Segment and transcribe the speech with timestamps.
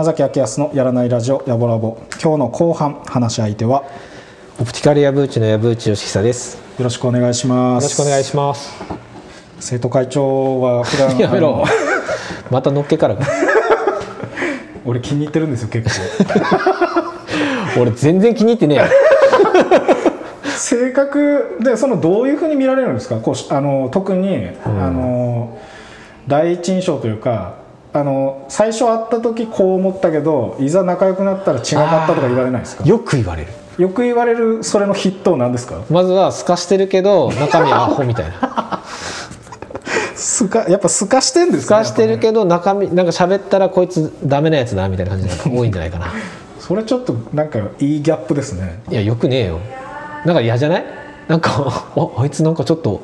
[0.00, 3.84] 山崎明康のやらないラジオやぼらぼ今日の後半話し相手は
[4.58, 6.54] オプティカルヤブーチのヤブーチよしひさです。
[6.56, 8.72] よよろしくお願いしますろしくお願いします。
[9.58, 11.66] 生徒会長は普段 やめろ。
[12.50, 13.26] またのっけからか。
[14.86, 16.22] 俺気に入ってるんですよ結構
[17.82, 18.84] 俺全然気に入ってねえよ。
[20.56, 23.16] 性格でそのどういうふうに見られるんですか？
[23.16, 25.58] こうしあの特に、あの
[26.26, 27.56] 第一印象というか
[27.92, 32.84] あの最初会った時こう思ったけどいざ仲良くなったら違かったとか言われないですか？
[32.84, 33.52] よく言われる。
[33.78, 35.80] よく言われるそれの筆頭なんですか？
[35.88, 38.82] まずは透かしてるけど中身はアホみたいな。
[40.16, 46.08] すかやっぱすかしてんです透かかしてるけど中身なんか喋ったらこいつダメなやつだみたいな感じが多いんじゃないかな。
[46.58, 49.60] それちょっとなんかいいギャップですねいやよくねえよ。
[50.26, 50.84] なんか嫌じゃない？
[51.28, 51.52] なんか
[51.96, 53.00] ああいつなんかちょっと。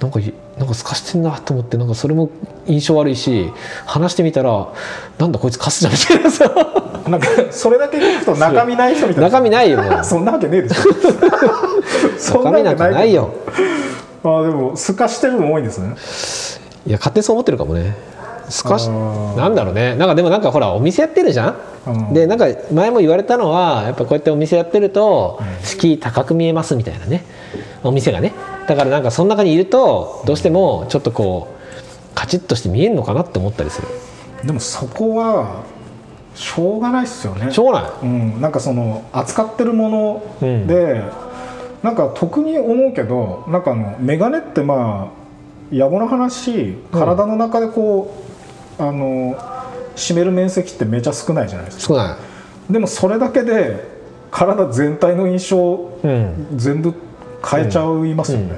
[0.00, 2.30] なんかいなんか透かしてんなと思ってなんかそれも
[2.66, 3.50] 印象悪いし
[3.86, 4.68] 話してみたら
[5.18, 6.90] なんだこいつカスじゃんみたいなさ。
[7.08, 9.28] なんかそれだけ聞くと中身ない人みたいな。
[9.28, 9.82] 中身ないよ。
[10.04, 10.82] そんなわけねえでしょ。
[12.18, 13.30] そ 中身なんかないよ
[14.24, 15.94] あでもすかしてるの多いんですね。
[16.86, 17.94] いや勝手にそう思ってるかもね。
[18.48, 19.36] 少しあー。
[19.36, 19.94] なんだろうね。
[19.96, 21.56] なんかでもなんかほらお店やってるじゃん、
[21.86, 22.14] うん。
[22.14, 27.24] でなんか前も言われたのはやっぱこうやってお店やってると敷居高く見えますみたいなね
[27.82, 28.32] お店がね。
[28.66, 33.88] だからなんかその中にいるとどうしてもちょっとこうカチッとして見えるのかなって思ったりする。
[34.44, 35.64] でもそこは
[36.34, 37.52] しょうがないっすよね。
[37.52, 37.90] しょうがない。
[38.02, 41.02] うん、なんかその扱ってるもので、
[41.82, 48.14] なんか特に思うけどなんかあの眼鏡ってまあ野暮な話体の中でこ
[48.78, 49.36] う、あの
[49.96, 51.94] 占める面積ってめちゃ少ないじゃないですか。
[51.94, 52.18] 少な
[52.68, 52.72] い。
[52.72, 53.92] でもそれだけで
[54.30, 56.46] 体全体の印象うん。
[56.56, 56.94] 全部
[57.46, 58.56] 変えちゃいますよね、うん。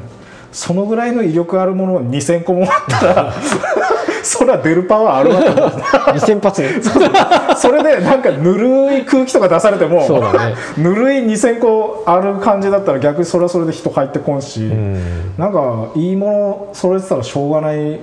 [0.52, 3.32] そのぐらいの威力あるものを2000個もあったら
[4.22, 6.62] それは出るパワーあるわけです2000発。
[6.62, 6.68] ね
[7.56, 10.54] それでなんかぬるい空気とか出されてもそうだね。
[10.76, 15.34] ぬるい2000個ある感じだったら逆にそれはそれで人入ってこんし、うん。
[15.38, 18.00] なんかいいもの揃えてたらしょうがない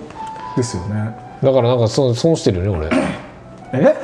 [0.55, 1.15] ですよね。
[1.43, 2.87] だからなんか損損してるよね
[3.73, 3.95] 俺え？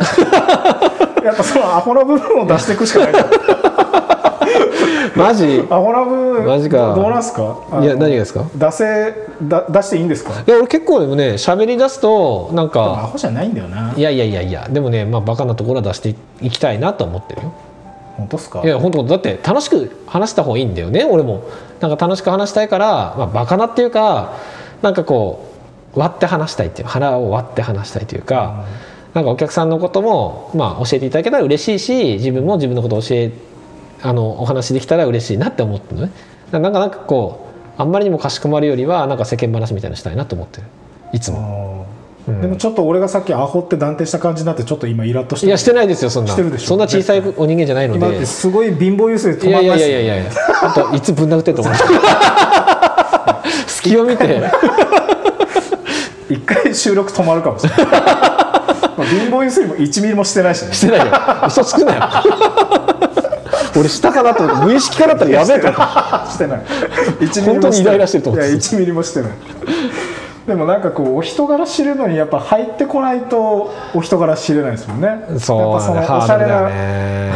[1.24, 3.12] やっぱそのアホな部分を出していくしかない
[5.16, 5.66] マジ？
[5.70, 6.94] アホな部分マジか。
[6.96, 7.58] どうなんすか？
[7.82, 8.46] いや何がですか？
[8.56, 10.32] 出せだ出していいんですか？
[10.32, 13.94] いや俺結構でもね喋り出すとなんアかホじゃないんだよな。
[13.96, 17.54] いやいやいやいやでもねまあバカなところは出していきたいなと思ってるよ。
[18.18, 18.62] 本当っすか？
[18.64, 21.44] いや本当だって楽しく話した方がいいんだよね俺も。
[21.80, 24.38] なんか楽しく話したいから、まあ、バカなっていうか
[24.82, 25.50] なんかこ
[25.96, 28.66] う割って話したいっていう腹を割って話したいというか、
[29.14, 33.32] なんかお客さんのことも、まあ、教えていただけたら嬉しいし自分も自分のことを教え
[34.02, 36.14] あのお話できたら嬉しいなって思ってるのね。
[36.52, 40.68] なんかなんかこうあんまりにもかしこまるよりはなんか世間話みたいなのしたいなと思ってる。
[41.14, 41.86] いつも。
[42.28, 42.42] あー。
[42.42, 46.32] でもちょっと俺がさっきアホって断定した感じになってちょっと今イラッとしていやしてないですよそんな。
[46.32, 46.68] してるでしょ。
[46.68, 51.74] そんな小さいお人間じゃないの今ですごい貧乏ゆすり止いやいまんないっすやいやいやいやあといつぶん殴ってると思う
[53.68, 54.44] 隙を見て。
[56.30, 57.86] 一回収録止まるかもしれない。
[57.88, 57.92] ま
[59.00, 60.74] あ貧乏ゆすりも1ミリもしてないしね。
[60.74, 61.14] してないよ。
[61.48, 62.02] 嘘つくなよ
[63.80, 66.32] 俺したかなと思って無意識かなったらやべえと思って。
[66.32, 66.60] してない。
[67.20, 69.32] 1本当にイライラしてると思ういや1ミリもしてない。
[70.50, 75.10] でもなんかこうお人柄知るのにやっぱ入ってこないとお人柄知れないですもんね。
[75.38, 76.58] そうやっぱそのハおしゃれな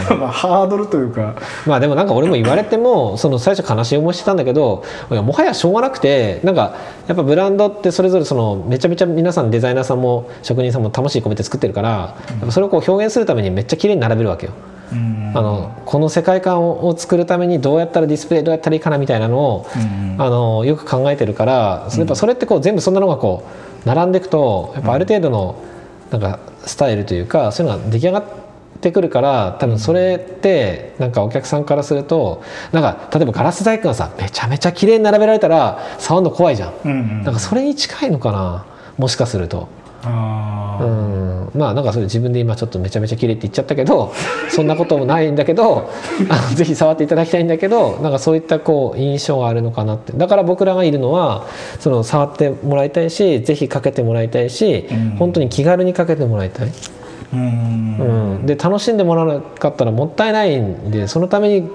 [0.34, 1.36] ハードルというか。
[1.68, 6.74] まあでもなんか俺も言われてもその最初悲しい思いしてたんだけどもはやしょうがなくてなんか
[7.08, 12.16] やっぱブランドってそれぞれそのめちゃめちゃ皆さんデザイナーさんも職人さんも魂込めて作ってるから
[12.50, 14.54] それをこう表現するためにめっちゃ綺麗に並べるわけよ。
[14.94, 15.32] うん。
[15.36, 19.68] あのこの世界観を作るためにどうやったらディスプレイどうやったらいいかなみたいなのを、
[20.18, 23.44] あのよく考えてるからやっぱそれってこう全部そんなのがこ
[23.86, 25.64] う並んでいくとやっぱある程度の
[26.12, 28.24] なんかスタイルというかそういうのが出来上がっ
[28.82, 36.74] てくるから多分それってなんかお客さんからするとなんか例えばガラス細工がさめちゃめちゃ綺麗に並べられたら触るの怖いじゃん。
[36.86, 37.24] うんうん。
[37.24, 38.66] なんかそれに近いのかな
[38.98, 39.68] もしかすると。
[40.06, 41.52] うん。
[41.56, 44.12] まあなんかそれ自分で今ちょっとめちゃめちゃ綺麗って言っちゃったけど
[44.50, 45.90] そんなこともないんだけど
[46.30, 50.14] あのぜひ触っていただきたいんだけどなんかそういったこう印象があるのかなって。
[50.14, 51.46] だから僕らがいるのは
[51.80, 55.16] その触ってもらいたいしぜひかけてもらいたいし、うん。
[55.18, 56.72] 本当に気軽にかけてもらいたい、
[57.34, 57.98] うん。
[58.00, 61.70] うん、で楽しんでもらわなかったらもったいないんでそのために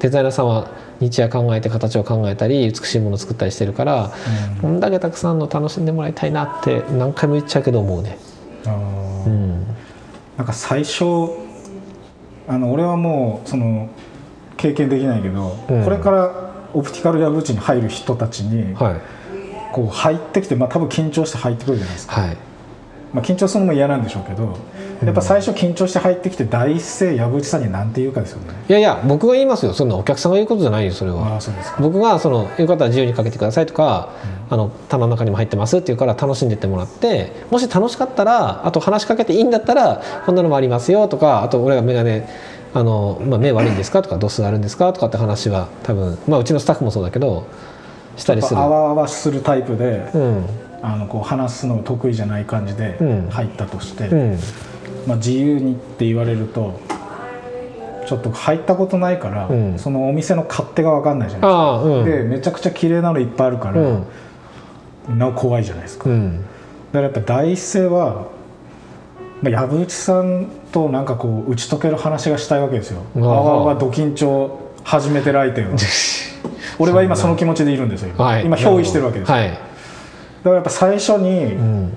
[0.00, 0.66] デザイナーさんは
[1.04, 4.12] 日夜考えて形を考えたり美しいものを作ったりしてるから、
[4.60, 8.18] こんだけたくさんの楽しんでもらいたいなって何回も言っちゃうけど思うね。
[9.26, 9.66] うん。
[10.36, 11.04] なんか最初
[12.48, 13.88] あの俺はもうその
[14.56, 15.84] 経験できないけど、うん。
[15.84, 19.00] これからオプティカルヤブーチに入る人たちに、はい。
[19.72, 22.20] こう入ってきて、まあ、多分緊張して入ってくるじゃないですか。
[22.20, 22.36] はい
[23.14, 24.58] まあ、緊張するのも嫌なんでしょうけど
[25.04, 28.54] やっぱ最初緊張して入ってきて第一声藪内さんに何て言うかですよね。
[28.68, 29.72] いやいや僕が言いますよ。
[29.72, 31.38] そんなお客さんが言うことじゃないよそれは。
[31.78, 34.10] 僕がそのよかったら自由にかけてくださいとか、
[34.50, 42.22] あの棚の中にも入ってますっていうから楽しんでってもらってもし楽しかったらあと話しかけていいんだったらこんなのもありますよとかあと俺が眼鏡
[42.74, 47.46] あの、まあ、目悪いんですかとか度数あるんですかとかって話は多分、まあ、うちのスタッフもそうだけど
[48.16, 48.60] したりする。
[48.60, 53.28] あわあわするタイプで、うんあのこう話すのが得意じゃない感じでうん。
[53.30, 54.38] 入ったとして、うん。
[55.06, 56.78] まあ、自由にって言われると
[58.06, 59.78] ちょっと入ったことないから、うん。
[59.78, 65.18] そのお店の勝手が分かんないじゃないですか、でめちゃくちゃ綺麗なのいっぱいあるから、うん。
[65.18, 66.44] なお怖いじゃないですか、だうん。
[66.92, 68.28] からやっぱ第一声は、
[69.40, 73.00] まあ、藪内さんとなんかこう打ち解ける話がしたいわけですよ。
[73.16, 75.68] あわあわド緊張始めてる相手を。
[76.78, 78.10] 俺は今その気持ちでいるんですよ。
[78.14, 78.44] 今,、はい。
[78.44, 79.54] 今憑依してるわけですよ、はい、だ
[80.44, 81.92] からやっぱ最初に、うん、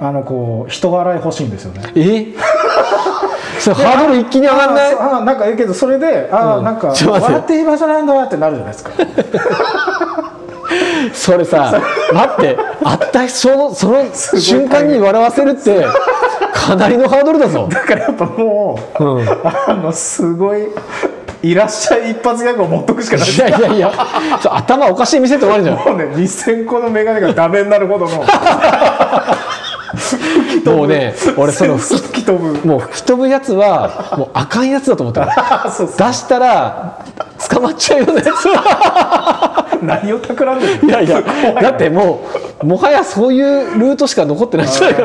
[0.00, 1.92] あのこう人笑い欲しいんですよね。
[1.94, 2.26] え？
[3.60, 4.94] それハードル一気に上がんない？
[4.94, 6.64] ああなんかいいけどそれでああ、うん。
[6.64, 8.90] なんか笑っていい場所なんだってなるじゃないですか。
[11.14, 11.80] それさ
[12.12, 12.58] 待って。
[12.84, 15.84] あったそのその瞬間に笑わせるって
[16.52, 19.28] かなりのハードルだぞ、だからやっぱもううん、い
[19.66, 20.68] あのすごい
[21.50, 23.92] いらっしゃい一発ギャグを持っとくしかないやいやいや。
[24.42, 28.24] ちょ頭おかしい店って終わるじゃんもうね2000個の眼鏡がダメになるほどの。
[30.64, 32.66] もうね俺その吹き飛ぶ。
[32.66, 35.26] もう吹き飛ぶやつはもうあかんやつだと思ってる。
[35.28, 37.04] あそうそう出したら
[37.48, 38.48] 捕まっちゃうようなやつ。
[38.48, 42.26] は何を企んでるいやいやだっても
[42.62, 45.04] うもはやそういうルートしか残ってないんじゃないか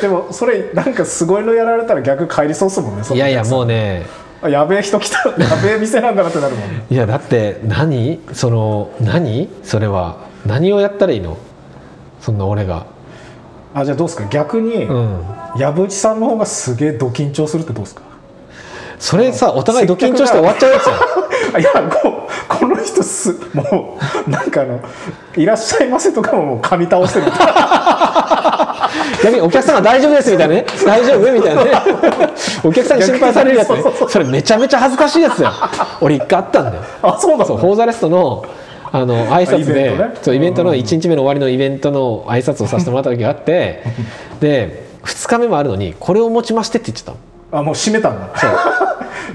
[0.00, 4.06] でもそれなんかすごいのやられたら逆帰りそうっすもんねいやいやもうね
[4.42, 5.28] あやべえ人来た。
[5.28, 6.84] やべえ店なんだなってなるもんね。
[6.90, 8.20] いやだって何？
[8.32, 9.48] その何？
[9.62, 10.16] それは。
[10.44, 11.38] 何をやったらいいの？
[12.20, 12.86] そんな俺が。
[13.74, 14.26] あじゃあどうですか？
[14.26, 15.24] 逆にうん。
[15.56, 18.02] 藪内さんの方がすげえド緊張するってどうですか？
[18.98, 20.86] それさお互いド緊張して終わっちゃうやつ
[21.54, 24.80] やいやここの人すもうなんかあの
[25.36, 27.26] 「いらっしゃいませ」とかももう噛み倒してる
[29.22, 30.66] 逆にお客さんが大丈夫ですみたいなね。
[30.84, 31.70] 大丈夫みたいなね。
[32.64, 33.76] お客さんに心配されるやつね。
[33.76, 33.94] そうそう。
[34.00, 35.52] そうそれめちゃめちゃ恥ずかしいやつやん
[36.00, 36.82] 俺一回あったんだよ。
[37.02, 37.44] あそうだ。
[37.44, 38.44] そうフォーザレストの
[38.94, 40.10] あの挨拶イベでントね。
[40.22, 40.76] そうイベントのうん。
[40.76, 43.82] 1日目の終わりのイベントの挨拶をさせてもらった時があって
[44.40, 47.14] で2日目もあるのにこれを持ちましてって言っちゃっ
[47.50, 47.60] たの。
[47.60, 48.28] あもう閉めたんだ。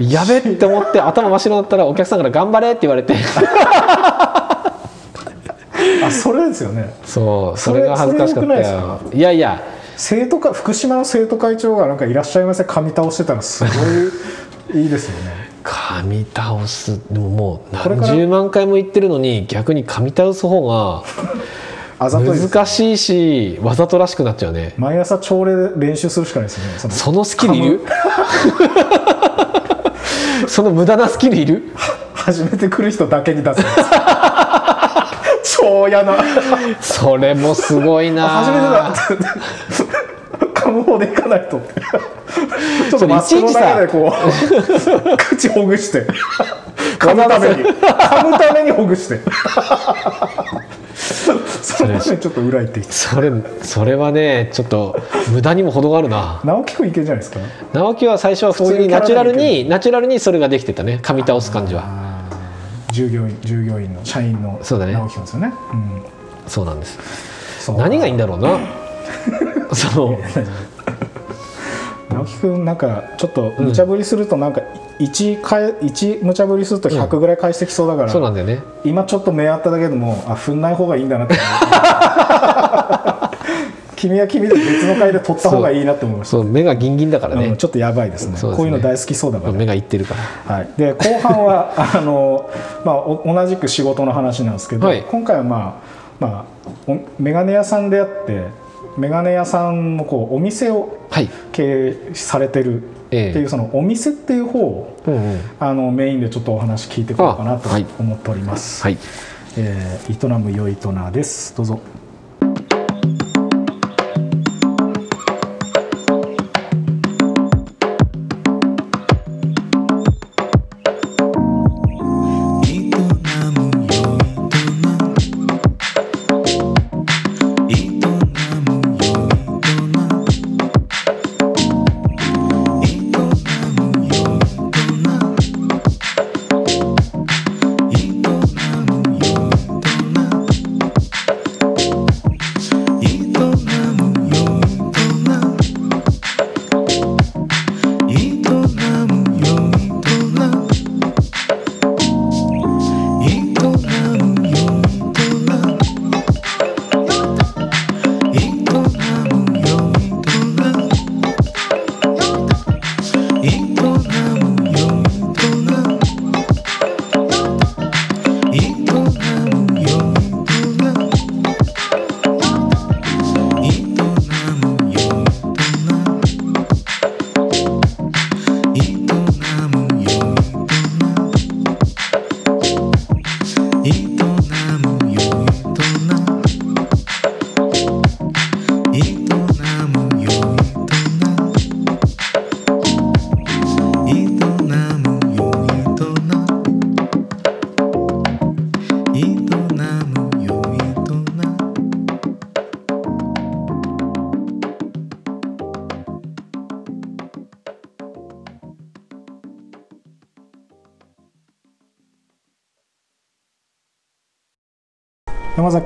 [0.00, 3.14] やべって思って頭真っ白になったらお客さんから「頑張れ」って言われて。
[6.04, 6.94] あそれですよね。
[7.04, 9.00] そうそそれれが恥ずかしかったよ。
[9.12, 9.60] いやいや
[10.00, 13.70] 生徒会福島の生徒会長がなんか「いらっしゃいませ」噛み倒してたらすご
[14.72, 15.48] いいいですよね。
[15.64, 21.02] 噛み倒すでももう何十万回も言ってるのに逆に噛み倒す方が
[21.98, 24.72] 難しいしわざとらしくなっちゃうね。
[24.78, 26.78] 毎朝朝礼で練習するしかないですよね。
[26.78, 27.80] そのそのスキルいる？
[30.46, 31.72] その無駄なスキルいる？
[32.14, 33.60] 初めて来る人だけに出す
[35.60, 36.14] 超嫌な。
[36.80, 38.28] それもすごいな。
[38.28, 39.87] 初めてだ
[40.70, 41.60] って噛む方でいかないと。
[42.90, 46.06] ちょっとマスクの中でこう 口ほぐして。
[46.98, 47.54] 噛むために。
[47.64, 49.20] 噛むためにほぐして。
[51.62, 53.30] そのためにちょっと裏行ってそれ
[53.62, 54.98] それはねちょっと
[55.30, 56.40] 無駄にも程があるな。
[56.44, 57.40] 直樹くんいけるんじゃないですか？
[57.72, 60.98] 直樹は最初は普通にナチュラルにナチュラルにそれができてたね。
[61.02, 61.84] 噛み倒す感じは。
[62.90, 64.92] 従業員従業員の社員のそうだね。
[64.94, 65.52] 直樹くんですよね。
[65.72, 66.02] うん。
[66.46, 66.98] そうなんです。
[67.60, 67.76] そう。
[67.76, 68.58] 何がいいんだろうな
[69.72, 70.18] その
[72.10, 74.62] 直樹くんなんかちょっと無茶ぶりするとなんか
[74.98, 78.60] 1か一無茶ぶりすると100ぐらい返してきそうだから、そうなんだよね。
[78.84, 81.36] 今ちょっと目合っただけでもあ踏んない方がいいんだなって。
[83.98, 86.36] 君は君で別の回で取った方がいいなって思いました。
[86.36, 87.46] そう目がギンギンだからね。
[87.46, 88.34] うんちょっとやばいですね。
[88.34, 88.40] ね。
[88.40, 90.14] こういうの大好きそうだから、目がいってるか
[90.48, 90.56] ら。
[90.56, 92.48] はい、で後半はあの、
[92.84, 95.04] まあ、お同じく仕事の話なんですけど、はい。
[95.08, 95.80] 今回はま
[96.20, 98.46] あ、まあ、おメガネ屋さんであって
[98.98, 104.96] メガネ屋さんのこうお店をはい経営されてるええっていうそのお店っていう方を
[105.58, 108.82] あのメインでちょっとお話聞いていこうかなと思っております。
[108.82, 108.98] はい
[109.56, 111.56] えー営むよいとなです。
[111.56, 111.80] どうぞ。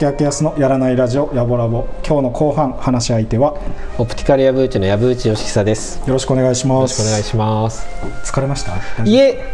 [0.03, 3.55] 山崎明康のやらないラジオやぼらぼ今日の後半話し相手は
[3.99, 6.01] オプティカルヤブーチのヤブーチよしひさです。
[6.01, 7.01] よよろしくお願いします。
[7.01, 7.87] ろしくお願いします。
[8.25, 8.73] 疲れました？
[9.05, 9.45] いえ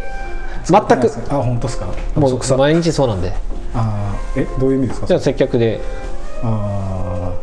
[0.64, 1.10] 全く。
[1.28, 1.86] あ本当ですか？
[2.16, 3.34] もう毎日そうなんで。
[3.74, 5.06] あーえどういう意味ですか？
[5.06, 5.80] じゃあ接客で。
[6.42, 7.34] あ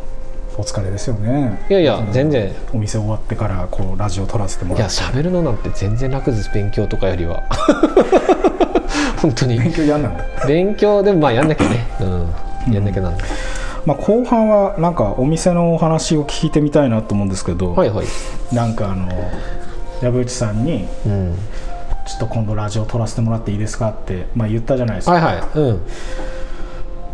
[0.58, 1.64] ーお疲れですよね。
[1.70, 2.52] いやいや全然。
[2.74, 5.04] お店終わってからこうラジオ撮らせてもいやらって。
[5.04, 6.50] 喋るのなんて全然楽です。
[6.56, 7.44] 勉強とかよりは。
[9.22, 9.60] 本当に。
[9.60, 11.86] 勉強嫌なんだ勉強でもまあやんなきゃね。
[12.02, 12.28] うん
[12.74, 13.24] やんなきゃなんだ、
[13.86, 18.08] まあ後半はなんかお店のお話を聞いてみたいなと思うんですけど、はいはい。
[18.54, 19.08] なんかあの
[20.02, 21.36] 藪内さんにうん。
[22.06, 25.60] ちょっと今度ラジオ撮らせてもらっていいですかって、まあ、言ったじゃないですか、はいはい。
[25.60, 25.82] うん。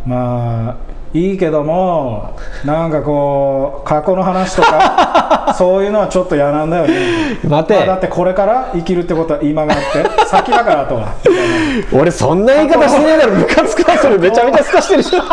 [0.05, 7.37] まあいいけどもなんかこう過去の話とか そういうのはちょっと嫌なんだよね。
[7.43, 7.75] 待て。
[7.75, 11.09] まあだってこれから生きるってことは今があって先だからとは。
[11.91, 13.33] 俺そんな言い方してねえだろ。
[13.33, 13.97] ムカつくわ。
[13.97, 15.23] それめちゃめちゃすかしてるじゃん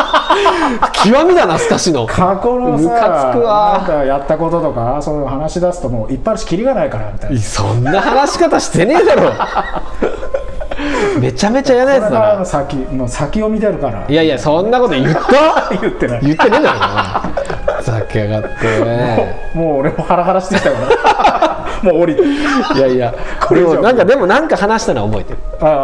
[0.92, 2.06] 極みだなすかしの。
[2.06, 3.78] 過去のムカさつくわ。
[3.78, 7.40] なんかやったこととかそういうの話し出すともういっぱいあるしキリがないからみたいな。
[7.40, 9.30] そんな話し方してねえだろ
[11.20, 12.44] めちゃめちゃ嫌なやつだな。
[12.44, 14.04] 先もう先を見てるから。
[14.08, 15.20] いやいやそんなこと言った？
[15.80, 16.20] 言ってない。
[16.22, 17.74] 言ってねえだろ。
[17.78, 18.48] ふざけやがって。
[18.84, 22.22] ねもう俺もハラハラしてきたから もう降りて。
[22.22, 25.38] いやいやこれなんかでもなんか話したのは覚えてる。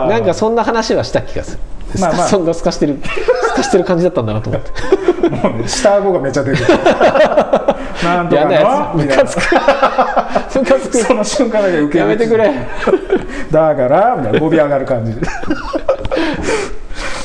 [0.08, 1.58] なんかそんな話はした気がする。
[2.00, 2.26] まあまあ。
[2.26, 2.98] そんなすかしてる
[3.48, 5.28] すかしてる感じだったんだなと思って。
[5.28, 6.64] もうね下顎がめちゃ出てる
[8.04, 9.24] なんとか嫌なやつのみたいな
[10.61, 12.50] ムカつくその瞬間だけ受けやめてくれ。
[13.50, 15.14] だからみたいな語尾上がる感じ。
[15.14, 15.20] で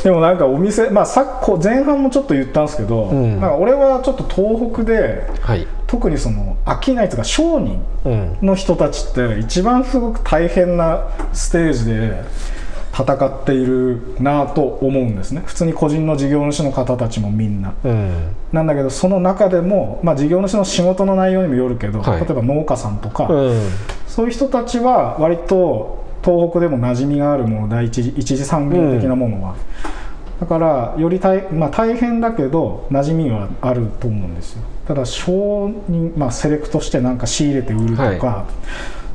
[0.03, 3.39] でもなんかお店まあ昨今前半もちょっと言ったんですけど、ん。
[3.41, 5.67] なんか俺はちょっと東北ではい。
[5.88, 8.38] 特にその商いというか商人うん。
[8.41, 11.01] の人たちって一番すごく大変な
[11.33, 12.21] ステージで
[12.99, 15.41] 戦っているなと思うんですね。
[15.45, 17.73] 普通に個人の事業主の方たちもみんな。
[17.85, 18.11] うん。
[18.51, 22.19] なんだけどその中でも、まあ、事業主の仕事の内容にもよるけど、はい。
[22.19, 23.69] 例えば農家さんとか、うん。
[24.07, 29.55] そういう人たちは割と東北でも馴染みがあるもの第一次一次産業的なものは、
[30.41, 34.63] だからより大,、まあ、大変だけど馴染みはあると思うんですよ。
[34.87, 38.45] ただ商人、まあ、セレクトしてなんか仕入れて売るとか、は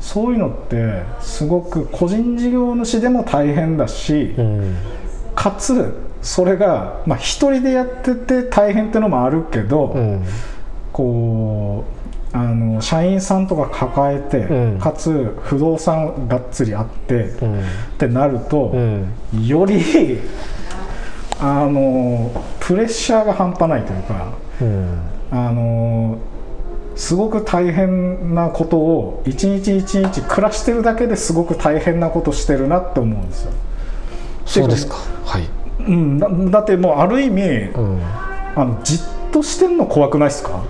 [0.05, 4.77] そういうのってすごく個人事業主でも大変だし、うん。
[5.35, 10.25] かつそれが、まあ、一人でやってて大変ってのもあるけど、うん。
[10.93, 11.85] こ
[12.35, 14.79] うあの社員さんとか抱えて、うん。
[14.79, 17.61] かつ不動産がっつりあって、うん。
[17.61, 17.63] っ
[17.97, 19.09] てなると、うん。
[19.47, 20.21] より
[21.41, 24.99] あのプレッシャーが半端ないというかうん。
[25.31, 26.19] あの
[26.97, 33.53] すごく大変なことを一日一日暮らしてるだけですごく大変なことしてるなって思うんですよ。
[34.47, 34.97] そうですか。
[35.25, 35.49] はい。
[35.81, 38.01] うん、だだってもうある意味うん。
[38.57, 38.99] あのじっ
[39.33, 40.63] としてんの怖くないですか？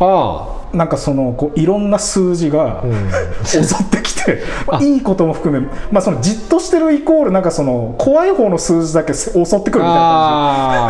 [0.00, 3.10] あなんかそのこういろんな数字が、あうん。
[3.44, 10.88] 襲ってきて、 まあいいことも含め、まあ、そのじっとしてるイコールなんかその怖い方の数字だけ襲ってくるみたいなあ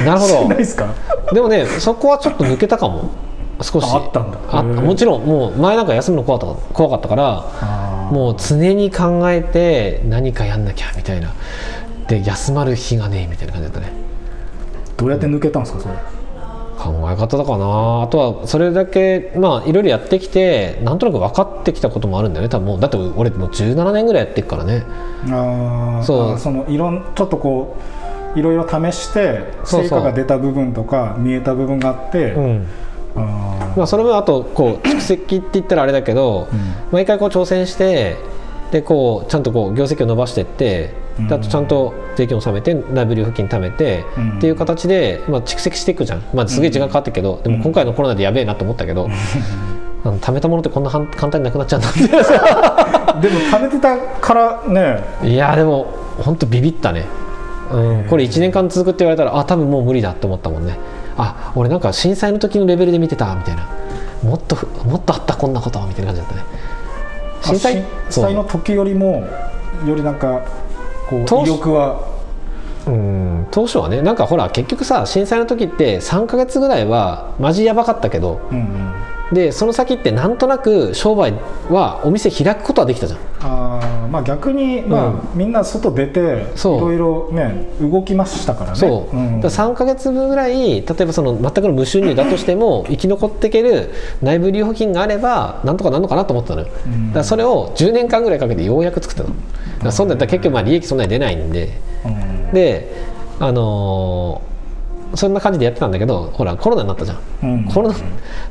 [0.00, 0.02] あ。
[0.04, 0.48] なるほど。
[0.48, 0.86] ないですか？
[1.32, 3.10] でもねそこはちょっと抜けたかも
[3.62, 3.84] 少し。
[3.84, 4.38] ああったんだ。
[4.50, 11.34] あもちろんもう前なんか休むの怖かった怖かったからもう常に考えて何かやんなきゃみたいな。
[12.06, 13.92] で休まる日がねえみたいな感じだったね。
[14.96, 15.94] どうやって抜けたんですかそれ？
[16.78, 18.02] 考え方だかな。
[18.02, 22.48] あとはそれだけまあいろいろやってきてなんとなく分かってきたこともあるんだよね。
[22.48, 24.84] 多分もうだって俺もう17年ぐらいやってるからね。
[25.26, 26.02] あー。
[26.04, 26.38] そう。
[26.38, 27.76] そのいろんちょっとこ
[28.34, 32.66] ういろいろ試して成果が出た部分とか見えた部分があってうん
[33.76, 36.58] まあ、それもあとこう蓄積って言ったらあれだけど、うん。
[36.92, 38.16] 毎回こう挑戦して
[38.72, 40.94] でこうちゃんとこう業績を伸ばしていって
[41.28, 44.38] であとちゃんと税金を納めて内部留付金貯めて、うん。
[44.38, 49.08] っていう形で、まあ、蓄積していくじゃん、まあ、すげえ時間かかってるけど、でも今回のコロナでやべえなと思ったけど、
[50.04, 52.00] あの貯めたものってこんな簡単になくなっちゃうんだって。
[53.20, 55.02] でも食べてたからね。
[55.24, 55.86] いやでも
[56.20, 57.04] 本当ビビったね、
[57.72, 60.78] うん、これ1年間続くって言われたらあ多分もう無理だって思ったもんね
[61.18, 63.68] あ俺なんか震災の時のレベルで見てたみたいな。
[64.22, 66.44] もっとふもっとあったこんなことみたいな感じだったね。
[67.42, 67.84] 震災？
[68.10, 69.24] 震災の時よりも
[69.86, 70.42] よりなんか
[71.08, 72.08] こう威力は？
[72.86, 74.02] うん当初はね。
[74.02, 78.92] なんかほら結局さ震災の時って3ヶ月ぐらいはマジやばかったけどうんうん
[79.32, 81.34] でその先ってなんとなく商売
[81.68, 83.20] はお店開くことはできたじゃん。
[83.40, 86.80] あーまあ逆に、まあうんみんな外出ていそう。
[86.80, 88.76] ろいろね動きましたからね。
[88.78, 89.40] そう、ん。
[89.42, 93.90] だから3か月分ぐらい例えばその全くの無収入だとしても 生き残っていける
[94.22, 97.12] 内部留保金があればなんとかなるのかなと思ってたのよ、うん。
[97.12, 99.30] だそれを10年間ぐらいかけてようやく作ったの。
[99.84, 101.68] だそんなんやったら結局まあ利益そんなに出ないんで。
[102.04, 102.54] うん。
[102.54, 102.90] で
[103.40, 104.48] あのー
[105.14, 107.64] そんな感じでやってたんだけどほらコロナになったじゃん、うん。
[107.64, 107.94] コロナ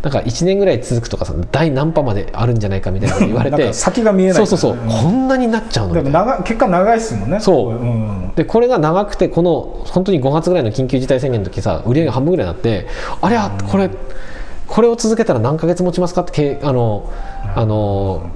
[0.02, 3.68] なんか1年ぐらい続くとかさ第何波まであるんじゃないかみたいな言われて。
[3.68, 4.36] か先が見えない。
[4.36, 4.90] そうそうそう、ん。
[4.90, 5.94] こんなになっちゃうの？
[5.94, 7.40] でもみ長結果長いっすもんね。
[7.40, 7.76] そう。
[7.76, 8.32] うん。
[8.36, 12.88] でこれが長くてこの本当に5月ぐらいの緊急事態宣言の時さ売り上げが半分ぐらいになって
[13.22, 13.90] あれやこれ
[14.68, 17.12] これを続けたら何ヶ月持ちますかってけあの
[17.56, 18.30] あの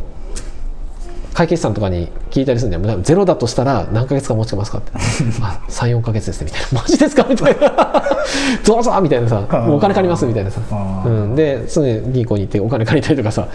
[1.41, 3.00] 会計士さんとかに聞いたりするんだよ。
[3.01, 4.91] ゼロだとしたら何ヶ月か持ちますかって。
[5.41, 6.48] あ34ヶ月ですね。
[6.48, 6.67] みたいな。
[6.81, 8.03] マジですかみたいな。
[8.63, 9.41] どうぞみたいなさ。
[9.67, 10.62] お金借りますみたいなさ、
[11.05, 13.48] うん、ですぐ銀行に行ってお金借りたりとかさ。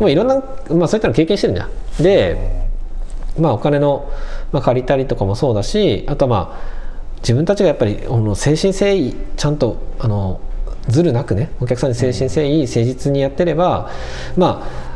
[0.00, 2.60] まあいろんな、まあ、そういったの経験してるんじゃんで
[3.38, 4.10] まあ、お金の、
[4.52, 6.80] まあ、借りたりとかもそうだしあとはまあ
[7.18, 10.40] 自分たちがやっぱりあの誠心誠意ちゃんとあの
[10.88, 13.90] ずるなくねお客さんに誠心誠意誠実にやってれば
[14.36, 14.89] まあ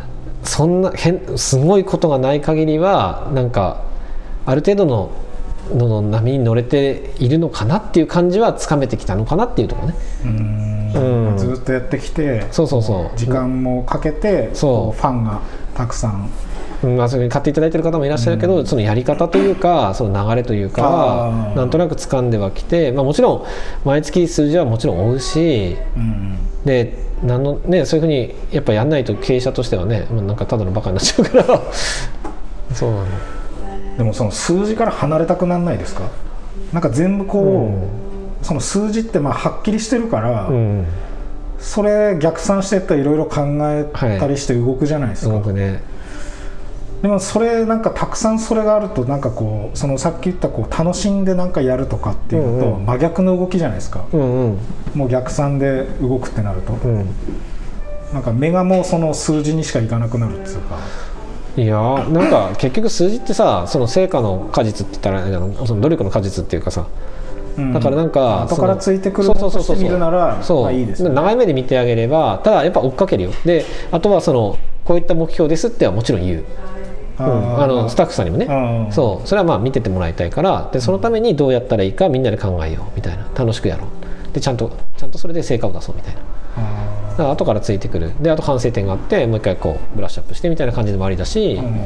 [0.45, 3.83] そんな変すごいことがない限りはなんか
[4.47, 5.11] ある程度の
[5.73, 9.95] のの波に乗れているのかなっていう感じはつかめてきたのかなっていうところね。
[10.25, 11.31] うん。
[11.31, 11.39] うん。
[11.39, 13.19] ずっとやってきてそうそうそう。
[13.19, 15.41] 時間もかけてそうこうファンが
[15.75, 16.31] たくさん。
[16.83, 16.97] うん。
[16.97, 23.45] まあ、それに買っていただいている方もいらっしゃるけど、そのやり方というかその流れというかなんとなく掴んではきて、まあ、もちろん
[23.85, 26.39] 毎月数字はもちろん追うしうん。
[26.65, 31.61] でなんの、ね、そういうふうにやっぱやんないと経営者としてはねもうなんかただのバカになっちゃうから。
[32.75, 33.05] そうなの
[33.97, 36.03] でもその数字から離れたくならないですか？
[36.73, 37.89] なんか全部こ
[38.43, 40.85] う、その数字ってまあはっきりしてるから、うん
[41.61, 45.81] それ逆算していったらいろいろ考えたりして動くじゃないですか、すごくね
[47.05, 54.59] でもそれなんかたくさんそれがあるとなんかこうそのさっき言ったこう楽しんでなんかやるとかっていうのと真逆の動きじゃないですか、うんうん。
[54.95, 57.07] もう逆算で動くってなると、うん。
[58.15, 60.79] なんか目がもうその数字にしかいかなくなるっていうか。
[61.59, 66.87] いやーなんか結局数字ってさその成果の果実って言ったらその努力の果実っていうかさ。
[67.59, 67.75] うん。
[67.75, 70.63] だからなんか後からついてくるとして見るならそう。
[70.63, 71.15] まあいいですよね。
[71.15, 73.31] 長い目で見てあげればただやっぱ追っかけるよ。
[73.45, 76.45] であとはそのこういった目標ですってはもちろん言う、うん
[77.19, 78.47] あのスタッフさんにもね。
[78.47, 78.93] うん。
[78.93, 79.29] そう。
[79.29, 83.29] それはまあ見ててもらいたいからでそのためにどうやったらいいかみんなで考えようみたいな。
[83.35, 84.33] 楽しくやろう。
[84.35, 86.21] でちゃんとちゃんとそれで成果を出そうみたいな。
[86.57, 88.13] あだから後からついてくる。
[88.21, 91.81] であと反省点があってもう一回こうブラッシュアップしてみたいな感じでもありだし、ーうん。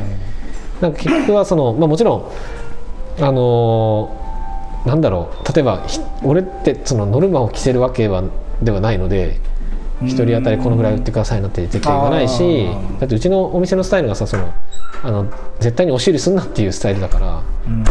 [0.81, 5.53] なんか結局はその、まあ、もちろんあのーなんだろう。
[5.53, 8.23] 例えばひ俺ってそのノルマを着せるわけは
[8.63, 9.41] ではないので
[10.03, 12.69] 一人当たりこのぐらい売ってくださいなって絶対言わないし
[13.01, 14.53] だってうちのお店のスタイルがさその
[15.03, 15.27] あの
[15.61, 17.83] 絶対に押し売りすんなっていうスタイルだからうん。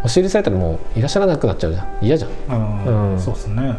[0.00, 1.88] 押し売りされたらもういらっしゃらなくなっちゃうじゃん。
[2.00, 2.30] 嫌じゃん。
[2.86, 3.12] うん。
[3.12, 3.20] うん。
[3.20, 3.78] そうですね。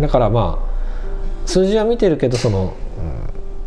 [0.00, 2.74] だからまあ数字は見てるけどその、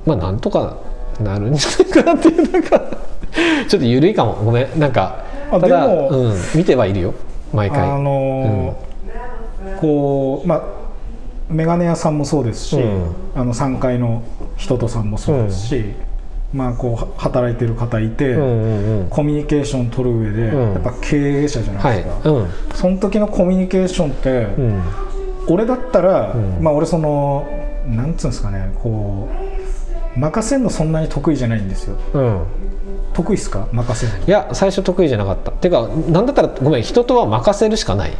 [0.06, 0.78] うんまあなんとか
[1.20, 2.80] なるんじゃないかなっていうなんか
[3.68, 4.34] ちょっと緩いかも。
[4.44, 4.80] ごめん。
[4.80, 7.14] なんかあただうん、見てはいるよ。
[7.54, 7.80] 毎回。
[7.90, 8.92] あのー
[9.80, 10.62] こうまあ
[11.52, 13.16] メガネ屋さんもそうですし、うん。
[13.36, 14.24] あの3階の
[14.58, 15.86] 人とさんもそうですし、
[16.54, 19.08] まあこうは働いてる方いて、うんうんうん。
[19.10, 20.74] コミュニケーション取る上で、うん。
[20.74, 22.48] やっぱ経営者じゃなはいいですか、うん。
[22.74, 24.82] その時のコミュニケーションって、うん。
[25.48, 26.64] 俺だったら、うん。
[26.64, 27.48] まあ俺その
[27.88, 29.28] なんつうんですかねこ
[30.16, 31.98] う任せるのそんなに得意じゃないんですよ。
[32.14, 32.44] うん。
[33.14, 33.68] 得意っすか？
[33.72, 34.28] 任せるの。
[34.28, 35.52] いや最初得意じゃなかった。
[35.52, 38.12] てかなんだったらごめん人とは任せるしかない。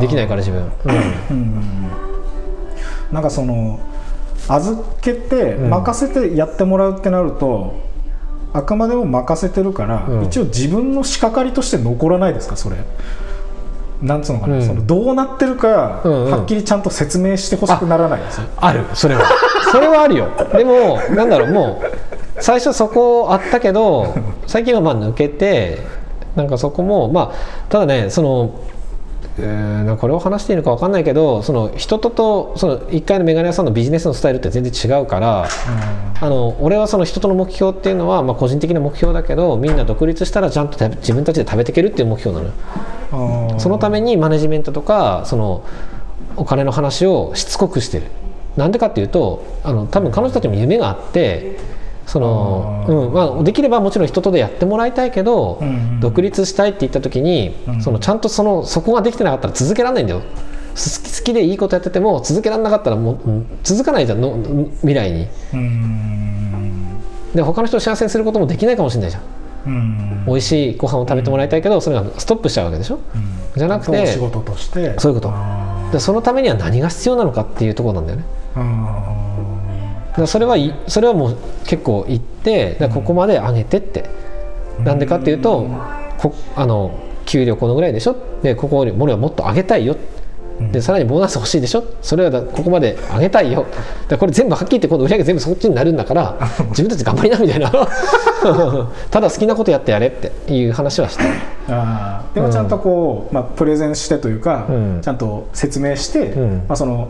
[0.00, 0.90] できないから自分、うん。
[0.90, 1.54] うんうん
[2.04, 2.09] うん
[3.12, 3.80] なんかその
[4.48, 5.70] 預けてうん。
[5.70, 7.74] 任せてやってもらうってなると、
[8.52, 10.24] あくまでも任せてるから、うん。
[10.24, 12.76] 一応自分の仕掛かりとして残らないですかそれ。
[14.02, 14.66] なんつうのかな、うん。
[14.66, 16.30] そのどうなってるか、うんうん。
[16.30, 18.46] はっきりちゃんと説明してほしくならないですよ。
[18.56, 19.22] あるそれは。
[19.70, 20.28] それはあるよ。
[20.56, 24.14] でもなんだろうもう最初そこあったけど
[24.46, 25.78] 最近はまあ抜けて
[26.34, 28.60] なんかそこもまあただねその
[29.38, 35.48] えーなんかこれを話していいのか分かんないけどその人ととその1階のメガネ屋さんのビジネスのスタイルって全然違うから
[36.20, 43.58] あの俺はその人との目標っていうのは、まあ、個人的な目標だけどみんな独立したらちゃんと自分たちで食べていけるっていう目標なのよ。
[43.58, 45.64] そのためにマネジメントとかその
[46.36, 48.06] お金の話をしつこくしてる。
[48.56, 51.56] なんでかっていうとあの多分彼女たちも夢があって
[52.10, 56.00] その、うんまあ、できればもちろん人とでやってもらいたいけど、うんうん。
[56.00, 57.80] 独立したいって言った時に、うん。
[57.80, 60.20] そのちゃんとそのそこができてなかったら続けられないんだよ。
[60.20, 60.24] 好
[60.76, 64.36] き好きでいいことやってても続けられなかったらもううん続かないじゃんの
[64.80, 65.28] 未来に。
[67.32, 69.22] で他の人を幸せにすることもできないかもしれないじゃん。
[69.66, 70.24] うん。
[70.26, 72.96] 美味しいご飯を食べてもらいたいけどそれがストップしちゃうわけでしょ。
[72.96, 73.22] うん。
[73.54, 74.98] じゃなくてお仕事として。
[74.98, 75.30] そういうこと。
[75.32, 78.24] あでそのためには何が必要なのかっていうところなんだよね
[80.22, 84.04] らそれはいそれはもう結構言ってここまで上げてって、
[84.84, 85.66] なんでかっていうと
[86.18, 86.92] こあの
[87.26, 88.16] 給料このぐらいでしょ？
[88.42, 89.96] でここより俺はもっと上げたいよ。
[90.72, 91.84] でさらにボーナス欲しいでしょ？
[92.02, 93.66] それはだここまで上げたいよ。
[94.08, 96.36] でこれ全部はっきり言って今度売り上げ全部そっちになるんだから
[96.70, 97.70] 自分たち頑張りなみたいな。
[99.10, 101.24] ただ好きなことやってやれっていう話はした
[101.68, 102.34] あー。
[102.34, 104.98] でもちゃんとこう、まあ、プレゼンしてというか、うん。
[105.00, 106.56] ちゃんと説明して、うん。
[106.68, 107.08] まあ、その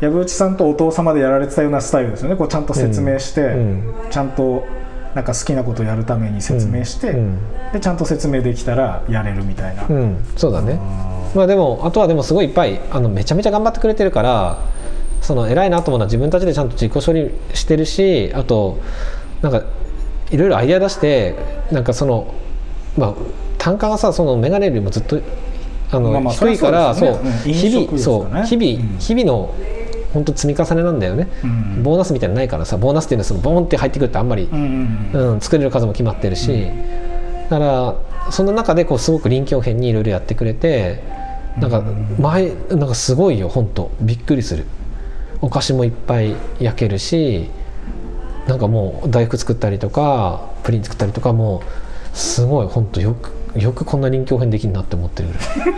[0.00, 2.36] 藪内さんとお父様でやられてたようなスタイルですよね。
[2.36, 3.94] こうちゃんと説明して、うん。
[4.10, 4.66] ちゃんと
[5.14, 7.38] なんか好きなことをやるために説明して、うん。
[7.72, 10.16] でちゃんと説明できたらやれるみたいな、うん。
[10.36, 10.80] そうだね。
[11.34, 14.58] まあでもあとはでもすごいいっぱいあのめちゃめちゃ頑張ってくれてるから
[15.20, 18.78] その偉いなと思うのは自分たちでちゃんと自己処理してるしあと
[19.42, 19.64] なんか
[20.30, 21.34] いろいろアイデア出して
[21.72, 22.32] なんかその
[22.96, 23.14] まあ
[23.58, 25.20] 単価がさそのメガネよりもずっと
[25.90, 27.30] あの、まあまあ低いからそりそうね。
[27.30, 28.98] うん日々そうね日々、うん。
[28.98, 29.54] 日々の
[30.14, 31.82] 本当積み重ねなんだよね、うん。
[31.82, 36.68] ボーナスみたいなのないからさボーナスっていうのはそのボーンって入ってくるってあんまりうんうんうん、作れる数も決まってるし、
[37.50, 41.02] だからその中でこうすごく臨機応変にいろいろやってくれて
[41.58, 41.82] なんか
[42.18, 43.90] 前なんかすごいよ本当。
[44.00, 44.64] びっくりする。
[45.40, 47.50] お菓子もいっぱい焼けるし
[48.46, 51.62] なんかもう大福作ったりとかプリン作ったりとかも
[52.14, 55.28] うすごい本当よくよくこんな臨機応変できるなって思ってる。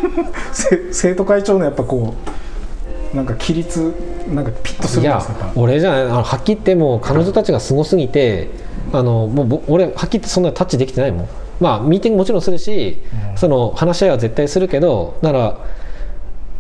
[0.53, 2.31] せ生徒会長のやっぱこう
[3.17, 3.95] なんか規律
[4.33, 5.47] なんかピッとするんですか？
[5.47, 8.49] や俺じゃないあのはっきり言ってもう彼女たちがすごすぎて
[8.93, 11.29] あのもうぼ俺はっきり言ってそんなタッチできてないもん。
[11.59, 13.03] まあミーティングもちろんするし、
[13.33, 13.39] うん。
[13.39, 15.59] その話し合いは絶対するけどなら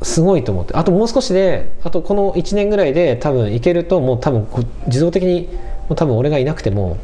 [0.02, 0.74] すごいと思って。
[0.74, 4.46] あともう少しであとこの1年ぐらいで多分いけるともう多分
[4.86, 5.48] 自動的に
[5.88, 6.96] もう多分俺がいなくても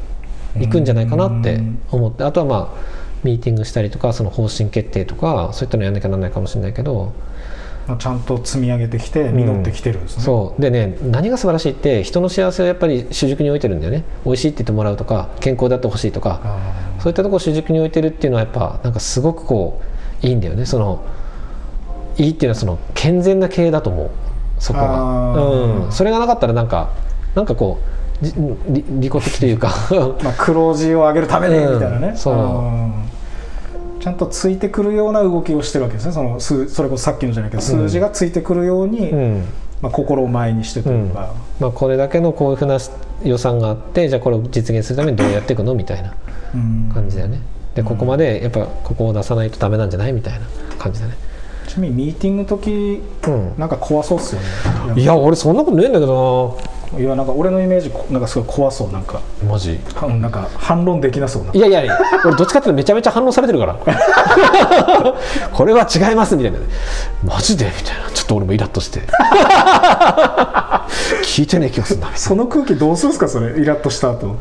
[0.56, 1.60] 行くんじゃないかなって
[1.90, 2.24] 思って。
[2.24, 7.12] あとはまあミーティングしたりとかその方針決定とかそういったのやんなきゃならないかもしれないけどまあ
[7.98, 10.60] ちゃんと積み上げてきて実ってきてるんですね、そう。
[10.60, 14.04] でね何が素晴らしいって人の幸せをやっぱり主軸に置いてるんだよね。
[14.24, 19.80] 美味しいって言ってもらうとか健康であってほしいとかあそういったところを主軸に置いてるっていうのはやっぱなんかすごくこ
[20.22, 20.64] ういいんだよね。
[20.64, 21.04] その
[22.16, 24.10] いいっていうのはその健全な経営だと思う。
[24.58, 26.90] そこが、うん、それがなかったらなんか
[27.34, 27.80] なんかこ
[28.22, 28.32] うじ
[28.68, 29.68] 利利己的というか。
[29.68, 32.34] ー まあ、黒字を上げるためにみたいなね、うんそう。
[32.34, 33.11] うん
[34.02, 36.12] ちゃんとついてくるような動きをしてるわけですね。
[36.12, 39.44] その数それこそさっきのじゃないけど数字がついてくるように、うん。
[39.80, 42.78] まあ、心を前にしてというか、まあ、これだけのこういうふうな
[43.22, 45.74] 予算があってじゃあこれを実現するためにどうやっていくの？
[45.74, 46.14] みたいな
[46.52, 46.90] うん。
[46.92, 47.38] 感じだよね。
[47.76, 50.12] でここまでやっぱここを出さないとダメなんじゃない？
[50.12, 50.46] みたいな
[50.80, 51.14] 感じだね。
[51.68, 53.54] ちなみにミーティングの時うん。
[53.56, 54.40] なんか怖そうっすよ
[54.94, 55.00] ね。
[55.00, 56.58] いや俺そんなことねえんだけど
[56.98, 59.20] いやなんか俺のイメージなんかすごい怖そうなんか。
[59.42, 59.80] なマジ？
[59.94, 61.52] はなんか反論できなそうな。
[61.54, 63.78] いやいやいや俺どっちかっていうとめちゃめちゃ反応されてるから。
[65.52, 66.58] これは違いますみたいな。
[67.24, 67.64] マジで？
[67.66, 68.10] みたいな。
[68.12, 69.00] ちょっと俺もイラッとして。
[71.24, 72.10] 聞いてねえ気がするな。
[72.14, 73.58] その空気どうするんですかそれ。
[73.58, 74.36] イラッとした後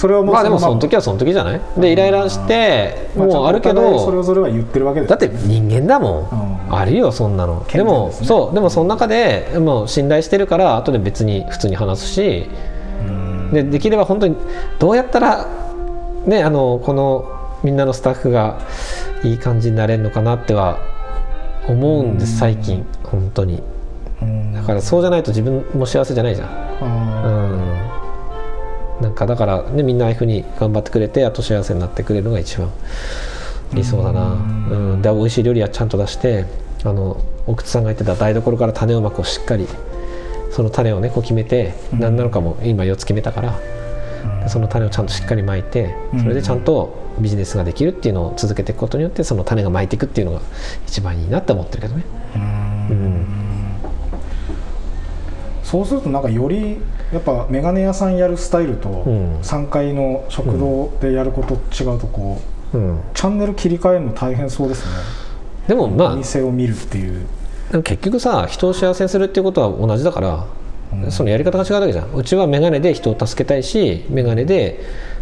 [0.00, 1.60] それはもうまあでもそのま時はその時じゃない？
[1.76, 6.74] でイライラしてまもうあるけちゃんとお互いそれどをそれは言ってるわけだって人間だもん、うん。
[6.74, 7.66] あるよそんなの。
[7.66, 12.48] でもそうでもその中でもう信頼してるから後で別に普通に話すし。
[13.06, 13.50] うん。
[13.52, 14.36] でできれば本当に
[14.78, 15.46] どうやったら
[16.24, 18.58] ねあのこのみんなのスタッフが
[19.22, 20.78] いい感じになれるのかなっては
[21.68, 22.86] 思うんです最近。
[23.04, 23.62] 本当に。
[24.22, 24.54] うん。
[24.54, 26.48] だからそうじゃないと自分も幸せじゃないじゃん。
[26.48, 27.99] うあん
[29.00, 32.70] なんかだからねみんなああいうふうに頑張ってくれてあと幸せになってくれるのが一番
[33.72, 34.32] 理想だな。
[34.32, 34.36] う
[34.96, 35.02] ん。
[35.02, 36.44] で美味しい料理はちゃんと出して
[36.84, 39.66] あの奥津さんが言ってた台所から種をまくをしっかり
[40.50, 42.00] その種をねこう決めてうん。
[42.00, 50.40] 何なのかも今4つ決めたからーその種をちゃんとしっかり巻いてそれでちゃんとビジネスができるっていうのを続けていくことによってその種が巻いていくっていうのが
[50.86, 52.04] 一番いいなって思ってるけどね。
[52.36, 52.42] うん。
[52.42, 53.26] うん。
[55.62, 56.78] そうするとなんかより
[57.12, 59.40] やっぱメガネ屋さんやるスタイルとん。
[59.40, 64.92] 3階の食堂でやること違うとこううん、チャンネル切り替えるの大変そうですね。
[65.66, 67.26] でもまあ店を見るっていう。
[67.82, 70.46] 結局さ人を幸せにするっていうことは同じだから、
[70.92, 71.10] うん。
[71.10, 72.14] そのやり方が違うだけじゃん。
[72.14, 74.80] うちは眼鏡で人を助けたいし眼鏡で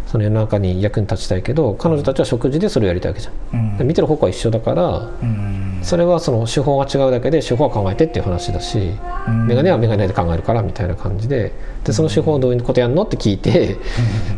[0.09, 3.77] その世の中に役に立ちたいけど彼女たちは食事でそれをやりたいわけじゃん、うん。
[3.77, 5.79] で見てる方向は一緒だからうん。
[5.83, 8.79] それはその手法が違うだけで手法は考えてっていう話だし、
[9.27, 9.47] うん。
[9.47, 11.51] 眼鏡は眼鏡で考えるからみたいな感じで
[11.83, 13.77] でその手法をどういうことやんのって聞いて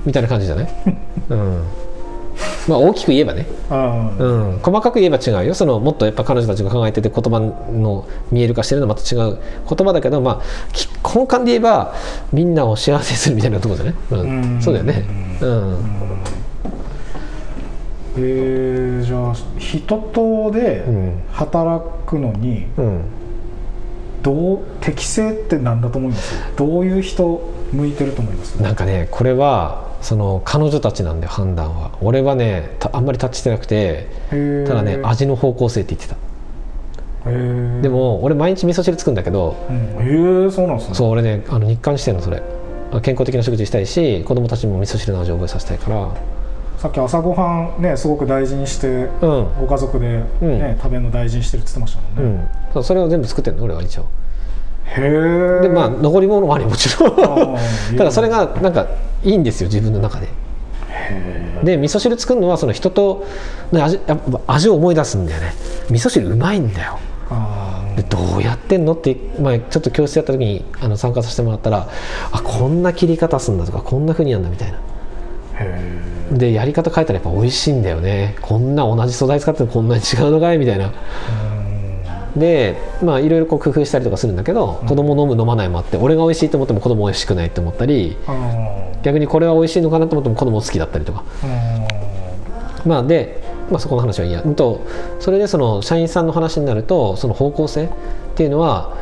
[0.06, 0.68] みたいな感じじゃない、
[1.30, 1.64] うん、
[2.68, 3.46] まあ大きく言えばね。
[3.70, 5.54] うん、細かく言えば違うよ。
[5.54, 11.94] そのもっとやっぱ彼女たちが考えてて言葉の見える化してるのはまた違う言葉だけど、まあ、き根幹で言えば
[12.32, 14.54] みんなを幸せにするみたいなところじゃない、うん。
[14.56, 14.62] うん。
[14.62, 15.06] そうだよね、
[15.42, 15.78] うん。
[18.18, 21.22] えーじゃあ人とでうん。
[21.32, 23.02] 働くのにうん、
[24.22, 26.36] どう適性って何だと思います？
[26.58, 28.62] どういう人向いてると思います？
[28.62, 31.92] なんかねこれはその彼女たちなんだよ判断は。
[32.02, 34.08] 俺はねたあんまりタッチしてなくて
[34.68, 36.18] ただね味の方向性って言ってた。
[37.82, 40.96] でも俺毎日味噌汁作るんだけどうん、へえそうなんですね。
[40.96, 42.42] そう俺ねあの日課にしてるのそれ。
[43.04, 46.10] 健康的な食事したいし子供たちにも味噌汁の味を覚えさせたいから。
[46.78, 49.48] さっき朝ごはんねすごく大事にしてうん。
[49.60, 50.78] ご家族で、ねうん。
[50.78, 52.84] 食べるの大事にしてるって言ってましたもんね、うん。
[52.84, 54.08] それを全部作ってるの俺は一応
[54.96, 57.58] でまあ残り物もありもちろん。
[57.98, 58.88] ただそれがなんか
[59.24, 60.28] いいんですよ自分の中で。
[61.64, 63.26] で味噌汁作るのはその人と、
[63.72, 64.00] ね、味
[64.48, 65.54] 味を思い出すんだよね。
[65.90, 67.00] 味噌汁うまいんだよ。
[67.30, 71.90] あでどうやってんのって、まあ、ちょっと教室やった時にあの参加させてもらったら
[72.32, 74.80] あこんな切り方すんだとかこんな風にやるんだみたいな。
[76.32, 78.36] でやり方変えたらやっぱ美味しいんだよね。
[78.42, 80.86] こんな同じ素材使ってもこんなに違うのかいみたいな。
[80.86, 80.92] え
[82.36, 88.18] でまあいろいろこう工夫したりとかするんだけど、子供飲む飲まないもあって俺が美味しいと思っても子供美味しくないって思ったり
[89.04, 91.24] 逆にこれは美味しいのかなと思っても子供好きだったりとか。
[91.44, 92.02] あ
[92.86, 94.82] まあで、まあ、そこの話はいいや、うんと、
[95.20, 97.90] それでその社員さんの話になるとその方向性っ
[98.36, 98.98] ていうのは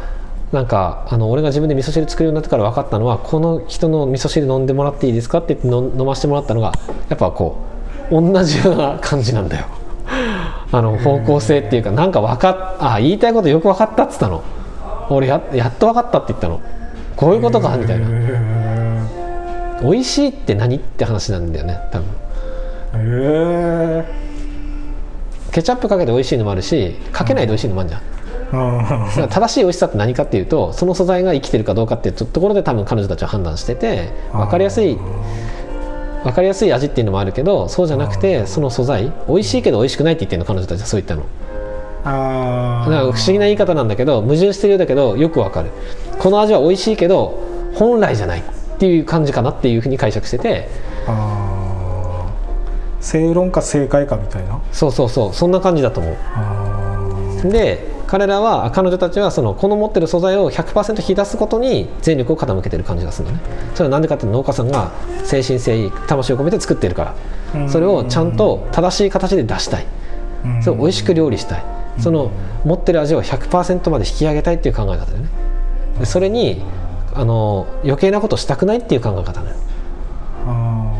[0.51, 6.73] なんかあの俺が自分で味噌汁作るようになってから分かったのはこの人の味噌汁飲んでもらっていいですかって言っての飲ませてもらったのが
[7.07, 7.57] やっぱこ
[8.09, 9.67] う同じような感じなんだよ。
[10.71, 14.43] あの方向性っていうかなんか分かっあ言いたいことよく分かったっつったの。
[15.09, 16.61] 俺ややっと分かったって言ったの。
[17.15, 18.05] こういうことかみたいな。
[18.09, 22.07] へ美味しいって何って話なんだよね多分。
[22.95, 28.01] えへケチャップかけて美味しいのもあるしかけないで美味しいのもあるじゃん。
[29.29, 34.97] 正しい美味しさって何かっていうとその素材が生きてるかどうかっていうところで多分彼女たちは判断してて分かりやすい
[36.23, 41.23] 分かりやすい味っていうのもあるけどそうじゃなくてその素材美味しいけど美味しくないって言ってるの彼女たちはそう言ったの。
[42.03, 45.69] あだから不思議な言い方なんだけど矛盾してるようだけどよくわかる。
[46.17, 47.37] この味は美味しいけど
[47.75, 48.43] 本来じゃないっ
[48.79, 50.69] ていう感じかなっていうふうに解釈してて。
[51.07, 53.03] あー。
[53.03, 54.61] 正論か正解かみたいな？
[54.73, 55.33] そうそうそう。
[55.33, 56.17] そんな感じだと思う。
[56.35, 63.41] あで彼らは彼女たちはそのこの持ってる素材を100%引き出すことに全力を傾けてる感じがするのね。
[63.75, 64.91] それは何でかっていうと農家さんが
[65.23, 67.13] 精神誠意魂を込めて作ってるか
[67.53, 67.61] ら。
[67.61, 67.69] うん。
[67.69, 69.85] それをちゃんと正しい形で出したい。
[70.43, 71.63] ーそれを美味しく料理したい。
[71.99, 72.31] その
[72.65, 75.29] 持ってる味を100%まで引き上げたいっていう考え方だよね。
[75.99, 76.63] でそれに
[77.13, 79.55] あの余計なことしたくないっていう考え方なのよ。
[80.47, 80.91] あ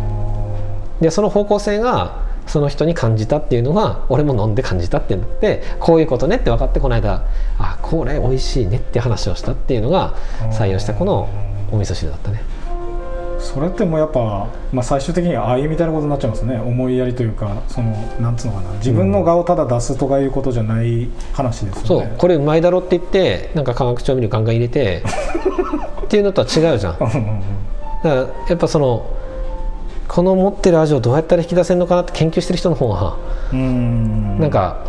[1.01, 7.23] でその方向性がその人に感じたっていうのが俺も飲んで感じたってなってこういうことねって分かってこの間
[7.59, 10.15] あこれ美味しいねって話をしたっていうのが
[10.51, 11.29] 採用したこの
[11.71, 12.41] お味噌汁だったね。
[13.37, 16.57] ーそれってもうやっぱ、まあ、最終的には愛みたいなことになっちゃいますね。
[16.57, 18.71] 思いやりというかそのなんつうのかな。
[18.77, 25.03] 自分の顔をただ出すとかいうことじゃない話ですそうよね、これうまいだろって言ってなんか化学調味料ガンガン入れて
[26.05, 26.99] っていうのとは違うじゃん。
[26.99, 27.29] だかうんうん。
[27.29, 27.41] うん
[28.03, 29.18] らやっぱその
[30.09, 33.15] この持ってる味をどうやったら引き出せるのかなって研究してる人の方が
[33.53, 34.83] なんか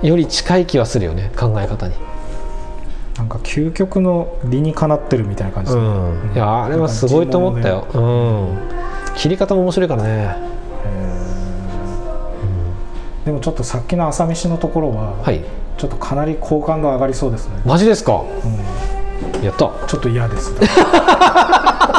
[0.00, 1.94] より近い気はするよね考え方に。
[3.16, 8.56] なんか究極の理にかなってるみたいな感じですね、うん、いやあれはすごいと思ったよ、うん、
[9.16, 10.36] 切り方も面白いからね。
[13.24, 15.42] でもちょっとさっきの朝飯のところは、はい。
[15.76, 18.22] ちょっとかなり好感度上がりそうですね、マジですか？
[18.22, 19.44] うん。
[19.44, 19.70] やった。
[19.86, 20.54] ちょっと嫌です、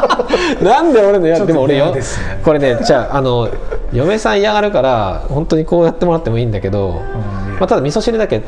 [0.61, 1.95] なんで俺のやでも俺よ
[2.43, 3.49] これねじゃああの
[3.91, 8.41] 嫁さん嫌がるから本当にこうやってもらってもいいんだけど、うんまあ、ただ味噌汁だけ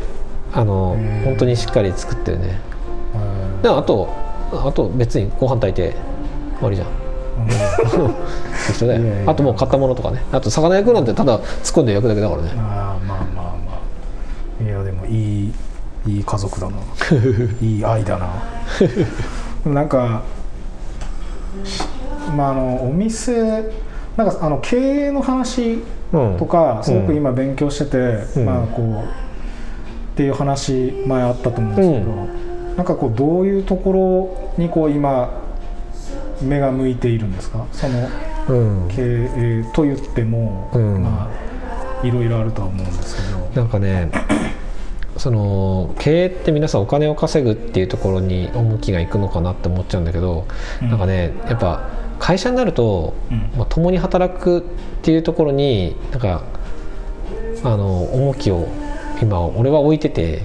[0.53, 2.59] あの本当にしっかり作ってるね。
[3.15, 3.61] うん。
[3.61, 4.09] であと
[4.51, 5.95] あと別にご飯炊いて
[6.59, 6.87] 終わりじゃん。
[8.67, 9.01] 適当だよ。
[9.01, 9.31] いやいや。
[9.31, 10.23] あともう買ったものとかね。
[10.31, 11.45] あと魚焼くなんてただ突っ
[11.77, 12.51] 込んで焼くだけだからね。
[12.55, 13.79] あーまあまあま
[14.61, 14.63] あ。
[14.63, 15.53] いやでもいい
[16.07, 16.77] いい家族だな。
[17.61, 18.29] いい愛だな。
[19.65, 20.21] なんか
[22.35, 23.63] まああのお店
[24.17, 25.83] なんかあの経営の話
[26.13, 26.37] うん。
[26.37, 27.97] とかすごく今勉強してて、
[28.39, 28.45] うん。
[28.45, 32.11] まあこうっていう話前あったと思うんですけど、
[32.75, 33.93] なんかこうどういうとこ
[34.57, 35.41] ろにこう今
[36.41, 37.65] 目が向いているんですか？
[37.71, 38.09] その
[38.49, 38.89] うん。
[38.89, 41.01] 経営と言っても、うん。
[41.01, 41.29] ま
[42.03, 43.61] あいろいろあるとは思うんですけど。
[43.61, 44.11] なんかね
[45.21, 50.47] その経営って皆さんお金を稼ぐっていうところに重きがいくのかなって思っちゃうんだけど、
[50.81, 50.89] うん。
[50.89, 53.51] なんかねやっぱ会社になると、うん。
[53.55, 54.63] まあ、共に働くっ
[55.03, 56.41] ていうところになんか
[57.63, 58.67] あの重きを
[59.21, 60.41] 今俺は置いてて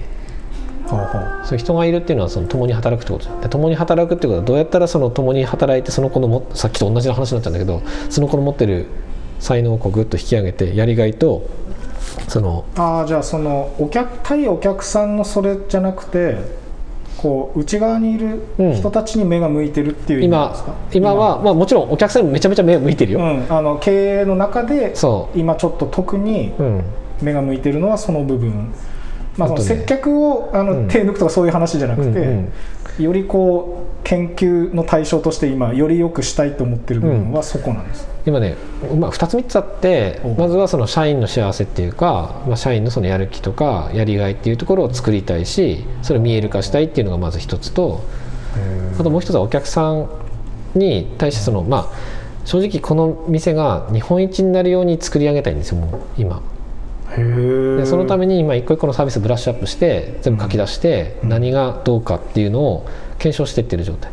[0.85, 1.41] ほうほう。
[1.45, 3.41] そういう人がいるっていうのはその共に働くってこと。
[3.41, 8.89] で共に働くってことはどうやったらその共に働いてその子のもさっきと同じ話になっちゃうんだけどその子の持ってる
[9.39, 11.49] 才能をこうグッと引き上げてやりがいと
[12.29, 16.37] そのああじゃあそのお客対お客さんのそれじゃなくて
[17.17, 18.43] こう内側にいる
[18.75, 26.53] 人たちに目が向いてるっていう意味なんですか、今は、まあ、もちろんお客さんにもめちゃめちゃ目を向いてるよ、うん、あの経営の中でそ今ちょっと特に
[27.23, 28.75] 目が向いてるのはその部分
[29.37, 30.89] まあ、接客をあの、うん。
[30.89, 32.53] 手抜くとかそういう話じゃなくて、うんうん
[32.99, 38.57] よりこう研究の対象として今より良くしたいと思ってる部分はそこなんです、今ね、
[38.99, 48.03] まあ、2つ3つあっておまずはその社員の幸せっていうか、まあ、社員のそのやる気とかやりがいっていうところを作りたいしそれを見える化したいっていうのがまず一つと
[48.99, 50.09] あともう一つはお客さん
[50.75, 56.41] に対してそのまあ正直この店が日本一になるように作り上げたいんですよもう今
[57.17, 62.87] でそのために今一個一個のサービスブラッシュアップして全部書き出して何がどうかっていうのを
[63.19, 64.13] 検証していってる状態。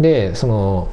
[0.00, 0.88] でその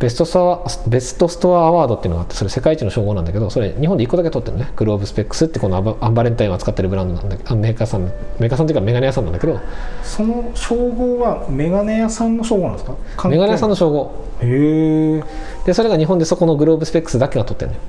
[0.00, 4.70] ベストストアベストストアアワードっていうのがあってそれ世界一の称号なんだけどそれ日本で1個だけ取ってるのね。
[4.76, 9.58] グローブスペックスってこのアンバレンタインを扱ってるブランドなんだけどあメーカーさんメーカーさんっていうかメガネ屋さんなんだけど。
[10.02, 12.84] その称号はメガネ屋さんの称号なんです
[13.16, 13.28] か？
[13.28, 14.12] メガネ屋さんの称号。
[14.40, 15.22] へえ
[15.66, 17.82] でそれが日本でそこのグローブスペックスだけが取ってるのよ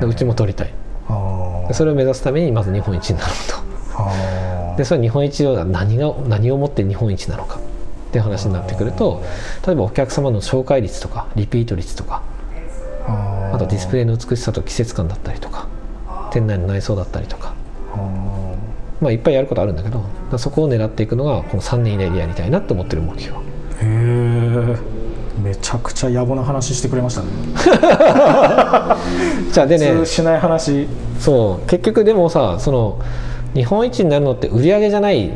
[0.00, 0.72] でうちも取りたい。
[1.72, 3.34] それを目指すためにまず日本一になろう
[3.94, 7.58] あとでそれ日本一は何が何をもって日本一なのか。
[7.58, 9.22] っていう話になってくると
[9.66, 12.22] 例えばお客様の紹介率とかリピート率とか。
[13.06, 15.66] ああとディスプレイの美しさと季節感だったりとか。
[16.30, 17.54] 店内の内装だったりとか。
[19.00, 23.36] まあいっぱいやることあるんだけどそこを狙っていくのがこの3年以内でやりたいなって思ってる目標。
[23.36, 23.40] へ
[23.82, 24.76] え
[25.42, 27.28] めちゃくちゃ野暮な話してくれましたね。
[29.52, 29.92] じゃあでね。
[29.92, 30.86] 普通しない話。
[31.18, 31.66] そう。
[31.68, 32.98] 結局でもさその
[33.54, 35.32] 日本一になるのって売り上げじゃないん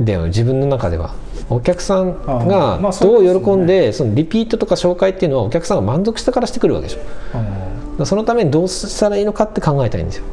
[0.00, 1.12] だよ自分の中では。
[1.50, 8.04] お客さんがどう喜んでそのリピートとか紹介っていうのはお客さんが満足したからしてくるわけでしょ。
[8.04, 10.24] そのためにどうしたらいいのかって考えたいんですよ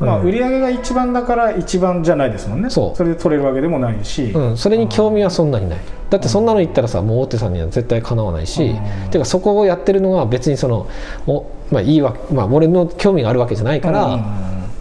[0.00, 2.70] まあうん売り上げが一番だから一番じゃないですもんね。
[2.70, 3.04] そう。
[3.04, 5.78] れで取れるわけでもないし、うん、それに興味はそんなにない。
[6.10, 9.10] だってそんなの言ったらさもう大手さんには絶対かなわないし、うん。
[9.10, 10.88] ていうかそこをやってるのは別にその
[11.26, 14.20] お、まあ、いいわ、まあ、俺の興味があるわけじゃないから、うん。
[14.20, 14.24] ま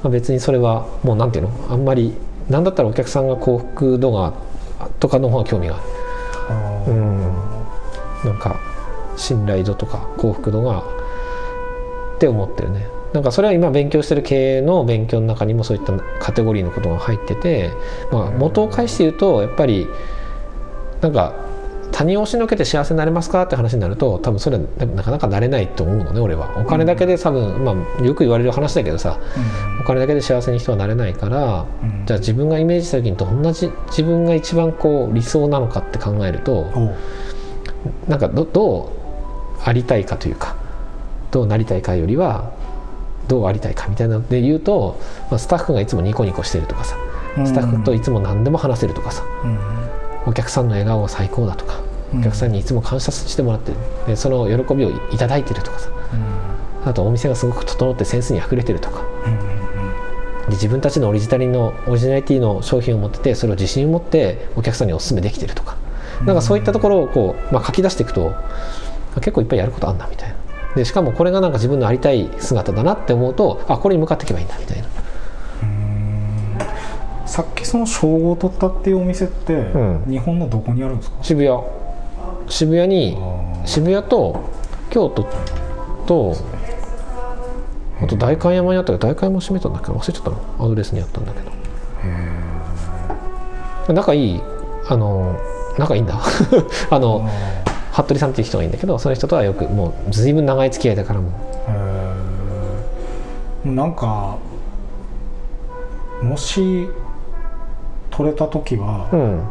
[0.03, 1.51] あ、別にそれはもうなんていうの？
[1.69, 2.13] あんまり
[2.49, 4.33] なんだったらお客さんが幸福度が
[4.99, 5.77] とかの方が興味が
[6.49, 7.19] ある、うん、
[8.23, 8.59] なんか
[9.17, 10.83] 信頼度とか幸福度が
[12.15, 17.71] って思ってるねなんかそれは今勉強してる経営の勉強の中にもそういったカテゴリーのことが入ってて、
[18.11, 19.87] まあ、元を返して言うとやっぱり
[21.01, 21.33] なんか
[21.91, 24.63] 他人を押しのけて幸せになれますかって話になると多分それは
[24.95, 26.57] なかなかなれないと思うのね俺は。
[26.57, 29.19] お金だけで多分、まあ、よく言われる話だけどさ
[29.81, 32.05] お金だけで幸せに人はなれないから、うん。
[32.05, 36.67] じゃあ自分がイメージした時にどんなじ自分が一番こう理想なのかって考えると
[38.07, 38.97] なんかどどう
[39.63, 40.55] ありたいかというか
[41.31, 42.51] どうなりたいかよりは
[43.27, 44.99] どうありたいかみたいなので言うと、
[45.29, 46.97] まあ、スタッフがいつもニコニコしてるとかさ
[47.45, 49.59] スタッフといつも何でも話せるとかさうん。
[50.25, 51.79] お客さんの笑顔が最高だとか
[52.13, 52.19] うん。
[52.21, 53.77] お客さんにいつも感謝してもらってる。
[54.07, 55.89] でその喜びをいただいてるとかさ
[56.85, 59.01] あとお店がすごく整ってセンスにあふれてるとか。
[59.25, 59.57] うん
[60.47, 65.75] で自分たちのオリジナリのオリジナリティの商品を持っててそれを自信を持ってお客さんにお勧めできてるとか。
[66.25, 68.33] なんかそういったところをこう、まあ、書き出していくと
[69.15, 70.35] あ結構いっぱいやることあんなみたいな
[70.77, 74.87] でしかもこれがなんか自分のありたい姿だなって思うとあこれに向かっていけばいいんだみたいな。
[77.25, 80.05] さっきその称号を取ったっていうお店って、ん。
[80.09, 81.17] 日本のどこにあるんですか？
[81.21, 81.59] 渋谷。
[82.47, 83.17] 渋谷に
[83.65, 84.49] 渋谷と
[84.89, 85.27] 京都
[86.05, 86.35] と
[88.01, 90.37] あと代官山にあったけど代官山閉めたんだけど忘れちゃったの。
[90.59, 91.41] アドレスにあったんだけ
[93.87, 93.93] ど。
[93.93, 94.41] 仲いい
[94.87, 95.35] あの
[95.77, 96.19] 仲いいんだ。
[96.89, 97.27] あの
[98.03, 101.31] 服部さんっていう人がいいんだけどその人とはよくもうずいぶん長い付き合いだからも
[103.65, 103.71] う。
[103.71, 104.37] なんか
[106.21, 106.87] もし
[108.11, 109.41] 取れた時は、うん。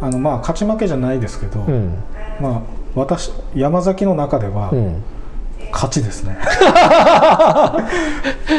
[0.00, 1.94] あのまあ勝ち負けじゃないですけど、うん。
[2.40, 2.62] まあ
[2.94, 5.02] 私山崎の中ではうん。
[5.72, 6.36] 勝ちですね、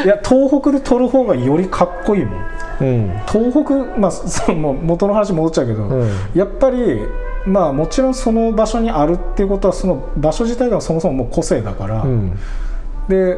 [0.04, 2.44] いや東北で取る方がよりかっこいいもん。
[2.80, 3.20] うん。
[3.28, 6.10] 東北まあそのもう元の話戻っちゃうけど、うん。
[6.34, 7.02] やっぱり
[7.46, 12.38] まあもちろんその場所にあるっていうことはその場所自体がそもそももう個性だから、うん。
[13.08, 13.36] で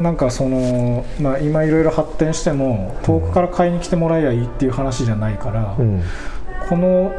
[0.00, 6.02] なんかその、まあ、今いろいろ発展しても遠くから買いに来てもらえばいいっていう話じゃないから、うん。
[6.68, 7.12] この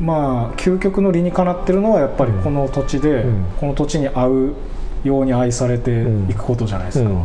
[0.00, 3.44] まあ究極の理にかなってるのはやっぱりこの土地で、うん。
[3.58, 4.54] この土地に合う
[5.04, 7.16] ように愛されていくことじゃないですか、うん。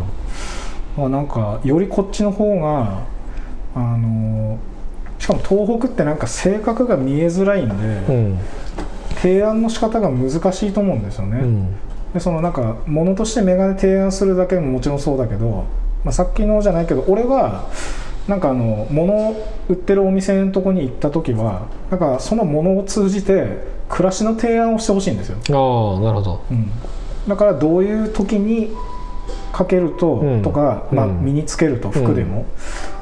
[0.97, 3.01] まあ、なんかよりこっちの方が
[3.75, 4.57] あの
[5.25, 8.39] しかも東北ってなんか性格が見えづらいんで、うん。
[9.15, 11.75] 提案の仕方が難しいと思うんですよね、うん。
[12.13, 15.65] でそのなんか物としてメガネ提案するだけももちろんそうだけど、
[16.03, 17.67] まあ、さっきのじゃないけど俺は
[18.27, 26.41] なんかあの物を売ってるお店のとこに行った時はなんかその物を通じて暮らしの提案をしてほしいんですよ、ああなるほど。
[26.51, 26.69] うん、
[27.27, 28.69] だからどういう時に
[29.55, 30.41] かけると、うん。
[30.41, 31.23] とか、まあ、うん。
[31.23, 32.45] 身につけると服でも、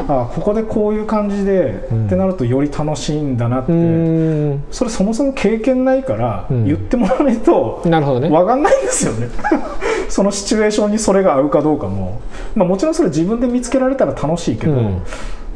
[0.07, 2.05] あここでこういう感じで、うん。
[2.05, 3.71] ってなるとより楽しいんだなって、
[4.69, 6.65] それそもそも経験ないから、うん。
[6.65, 9.29] 言ってもらわないと分かんないんですよね。
[10.09, 12.21] そのシチュエーションにそれが合うかどうかも、
[12.53, 15.01] まあ、もちろんそれ自分で見つけられたら楽しいけど、うん。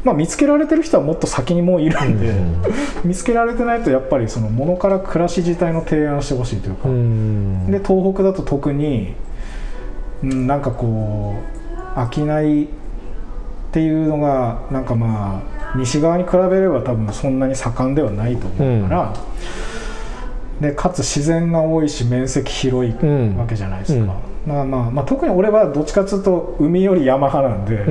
[0.02, 2.56] まあ、見つけられてる人はもっと先にもういるんで、うん。
[3.08, 7.70] 見つけられてないとやっぱりそのものから暮らし自体の提案してほしいというか、うん。
[7.70, 9.14] で東北だと特に、
[10.22, 11.36] うん、なんかこ
[11.96, 12.66] う飽きないっ
[13.70, 19.14] ていうのがなんかまあ西側に比べれば多分そんなに盛んではないと思うから、
[20.60, 23.36] でかつ自然が多いし面積広いうん。
[23.36, 24.14] わけじゃないですか、
[24.46, 27.84] まあまあまあ、特に俺はどっちかというと海より山派なんで、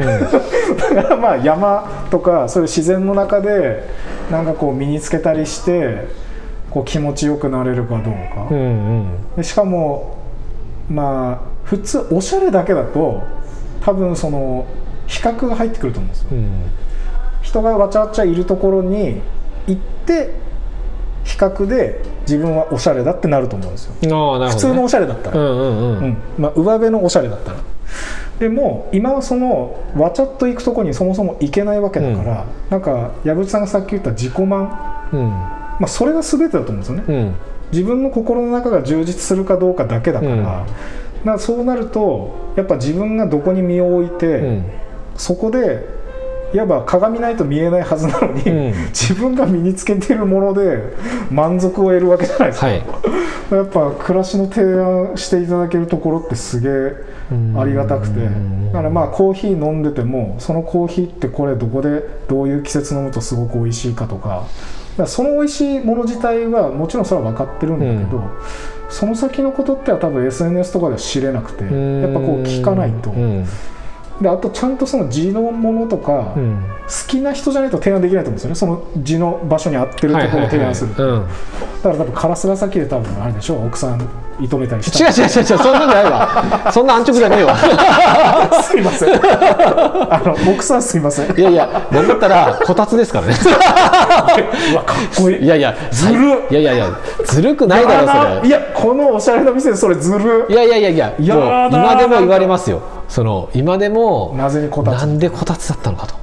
[0.95, 3.87] だからまあ山とかそういう自然の中で
[4.31, 6.07] なんかこう身につけたりして
[6.71, 9.35] こう気持ちよくなれるかどうか、うんうん。
[9.37, 10.17] でしかも
[10.89, 13.23] まあ普通おしゃれだけだと
[13.81, 14.65] 多分その
[15.05, 16.27] 比較が入ってくると思うんですよ。
[16.31, 16.49] うん。
[17.41, 19.21] 人がわちゃわちゃいるところに
[19.67, 20.33] 行って
[21.23, 23.93] 比較で自分はおしゃれだってなると思うんですよ。
[24.39, 26.17] ね、普通のおしゃれだったら、うんうんうん、うん。
[26.37, 27.57] まあ、上辺のおしゃれだったら。
[28.39, 35.19] でも今はそのわちゃっと行くところにそもそも行けないわけだから、なんか矢渕さんがさっき言った自己満、うん。
[35.29, 37.35] まあ、それが全てだと思うんですよね、うん。
[37.71, 40.43] 自分の心の中が充実するかどうかだけだから,、うん。
[40.43, 40.65] だ
[41.27, 44.65] からそうなるとやっぱ自分がどこに身を置いて、うん。
[45.15, 45.83] そこで
[46.53, 48.73] いわば鏡ないと見えないはずなのに、うん。
[48.93, 50.93] 自分が身につけているもので
[51.31, 52.83] 満足を得るわけじゃないですか、はい。
[53.51, 56.95] やっぱ暮らしの提案していただけるところってすげえ
[57.57, 58.19] ありがたくて。
[58.19, 64.45] うんだからまあコーヒー飲んでてもそのコーヒーってこれどこでどういう季節飲むとすごく美味しいかとか
[65.03, 68.29] らその美味しいもの自体はもちろんそれは分かってるんだけど、
[68.89, 73.11] その先のことっては多分 SNS とかでは知れなくてうんやっぱこう聞かないと。
[73.11, 73.45] うん
[74.21, 76.63] であとちゃんとその地のものとか、好うん。
[77.07, 78.55] きな人じゃないと提案できないと思うんですよね。
[78.55, 80.93] その地の場所に合ってるところを提案する。
[80.93, 83.99] はいはいはいだから多分烏ヶ崎で多分あれでしょ奥さん
[84.39, 86.43] 射止めたりした違う違う違う違うそんなんじゃないわ。
[86.71, 87.55] そんな安直じゃねえわ。
[88.63, 89.13] すいません。
[89.15, 91.39] あの奥さんすいません。
[91.39, 93.35] いやいやなんだったらこたつですからね。
[94.71, 95.43] うわかっこいい。
[95.43, 96.43] いやいやずる。
[96.45, 96.85] っいやいやいや
[97.25, 98.47] ずるくないだろそれ。
[98.47, 100.45] いやこのおしゃれな店でそれずる。
[100.49, 104.99] いやいやいやいや今でも言われますよその今でもなぜにこたつ。
[105.01, 106.15] なんでこたつだったのかと。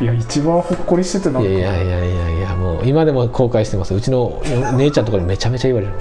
[0.00, 1.48] いや一番ほっこりしててなんか。
[1.48, 3.94] いやいやいやいやいやもう今でも後悔してます。
[3.94, 4.40] うちの
[4.76, 5.92] 姉ちゃんとかにめちゃめちゃ言われる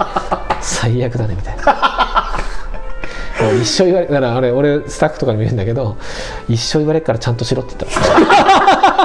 [0.60, 1.64] 最悪だねみたいな。
[3.40, 5.96] もう一生言われだからあれ俺スタッフとかにも言うんだけど
[6.48, 8.95] 一生言われるからちゃんとしろって言った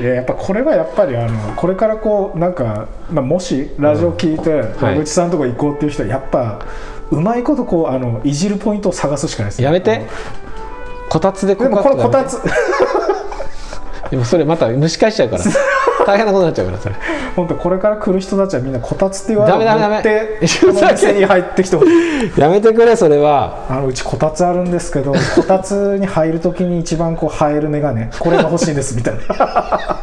[0.00, 4.50] いややっぱこれはやっぱりあのこれからこうなんか、まあ、もしラジオ聞いて
[4.84, 4.96] はい。
[4.96, 6.64] 矢口さんとこ行こうっていう人はやっぱ
[7.10, 10.06] うまいことこうあのいじるポイントを探すしかないですやめて。
[11.08, 12.40] こたつででもこのこたつ。
[14.10, 15.44] でもそれまた蒸し返しちゃうから
[16.06, 16.94] 大変なことになっちゃうからそれ。
[17.34, 20.00] 本当これから来る人たちはみんなこたつって言われダメダメ
[20.60, 22.40] この店に入ってきてほしい。
[22.40, 23.66] やめてくれそれは。
[23.68, 28.06] あのうちこたつあるんですけどこたつに入るときに一番こう映える眼鏡。
[28.18, 30.00] これが欲しいんですみたいな。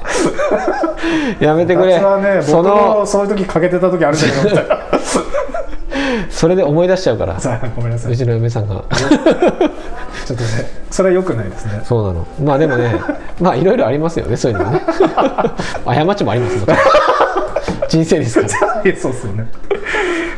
[1.39, 1.93] やめてくれ。
[1.93, 4.99] こたつはねそ僕ものそういう時かけてた時あるんだけどみたいな
[6.30, 7.38] それで思い出しちゃうから。
[7.76, 8.14] ごめんなさい。
[8.14, 8.84] うちの嫁さんが。
[10.26, 10.49] ちょっとね
[10.89, 11.82] それは良くないですね。
[11.84, 12.28] そうなの。
[12.43, 12.93] まあでもね
[13.41, 14.82] まあいろいろありますよねそういうのもね。
[15.86, 16.66] 過ちもありますも
[17.89, 18.95] 人生ですから。
[18.95, 19.47] そうっすよね。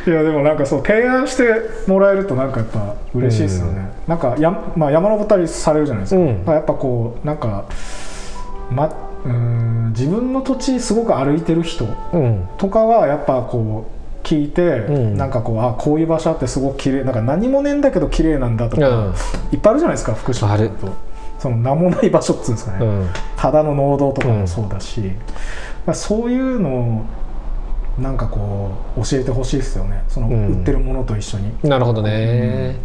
[0.06, 1.44] いやでもなんかそう提案して
[1.88, 6.44] もらえるとなんかやっぱ嬉しいですよね、なんかや、まあ、山登ったりされるじゃないですか,、うん。
[6.46, 7.64] やっぱこうなんか、
[8.70, 8.86] ま、
[9.24, 12.48] うーん自分の土地すごく歩いてる人うん。
[12.56, 13.95] とかはやっぱこう
[14.26, 15.16] 聞いて、ん。
[15.16, 19.14] なんかこうあこういう場所あってすごく綺麗なんか何もねえんだけど綺麗なんだとか、うん。
[19.52, 20.70] いっぱいあるじゃないですか福島ある。
[20.70, 20.88] と。
[21.38, 23.08] その名もない場所っつうんですかね、うん。
[23.36, 25.00] ただの農道とかもそうだし、
[25.86, 27.02] まあそういうのを
[27.98, 30.02] なんかこう教えてほしいですよね。
[30.08, 30.46] そのうん。
[30.58, 32.76] 売ってるものと一緒に、なるほどね、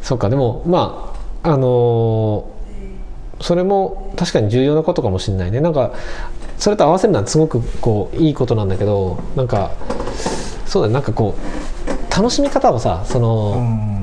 [0.00, 2.54] そうかでもまああのー
[3.40, 5.60] それも確かに重要なことかもしれないね。
[5.60, 5.92] なんか
[6.56, 9.72] それと合わせるのはすごくこういいことなんだけどなんか
[10.74, 13.94] そうだねなんかこう楽しみ方をさその、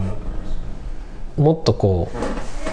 [1.35, 2.15] もっとこう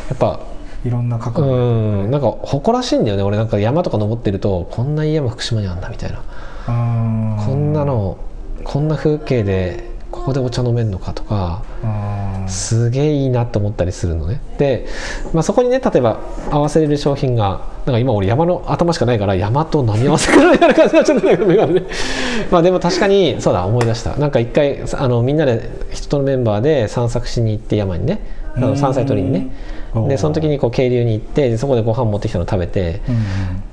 [0.09, 0.39] やっぱ
[0.85, 2.11] いろんな角う度で、ん。
[2.13, 3.25] なんか誇らしいんだよね。
[3.25, 6.23] 俺なんか山とか登ってるとこんないい山福島にあんだみたいな。
[6.69, 7.45] うん。
[7.45, 8.19] こんなの
[8.63, 9.91] こんな風景で
[10.29, 12.49] ここでお茶飲めるのかとかうん。
[12.49, 14.43] すげえいいなと思ったりするのね。
[14.59, 14.87] で、
[15.33, 16.21] まあ、そこにね例えば
[16.51, 21.81] 合わせれる商品が、まなんか今俺山の頭しかないから山と何合わせかなみたいな感じになっちゃったけど
[22.51, 24.17] まあでも確かにそうだ思い出した。
[24.17, 28.21] なんか一回あのみんなで人とのメンバーで散策しに行って山にね。
[28.55, 29.39] あの山菜採りにね。
[29.95, 33.01] うんでその時にこう渓流に行ってでそこでご飯持ってきたの食べて、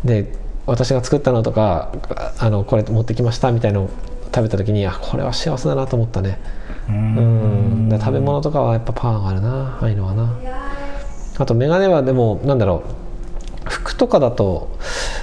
[0.05, 0.31] で
[0.65, 1.91] 私が作ったのとか
[2.39, 3.89] あのこれ持ってきましたみたいのを
[4.35, 6.37] 食べた時にあこれは幸せだなと思ったね。
[6.89, 7.87] うん。
[7.87, 9.77] で食べ物とかはやっぱパワーがあるな。
[9.79, 10.37] ああいうのはな。
[11.37, 12.83] あと眼鏡はでもなんだろ
[13.65, 13.69] う。
[13.69, 14.77] 服とかだと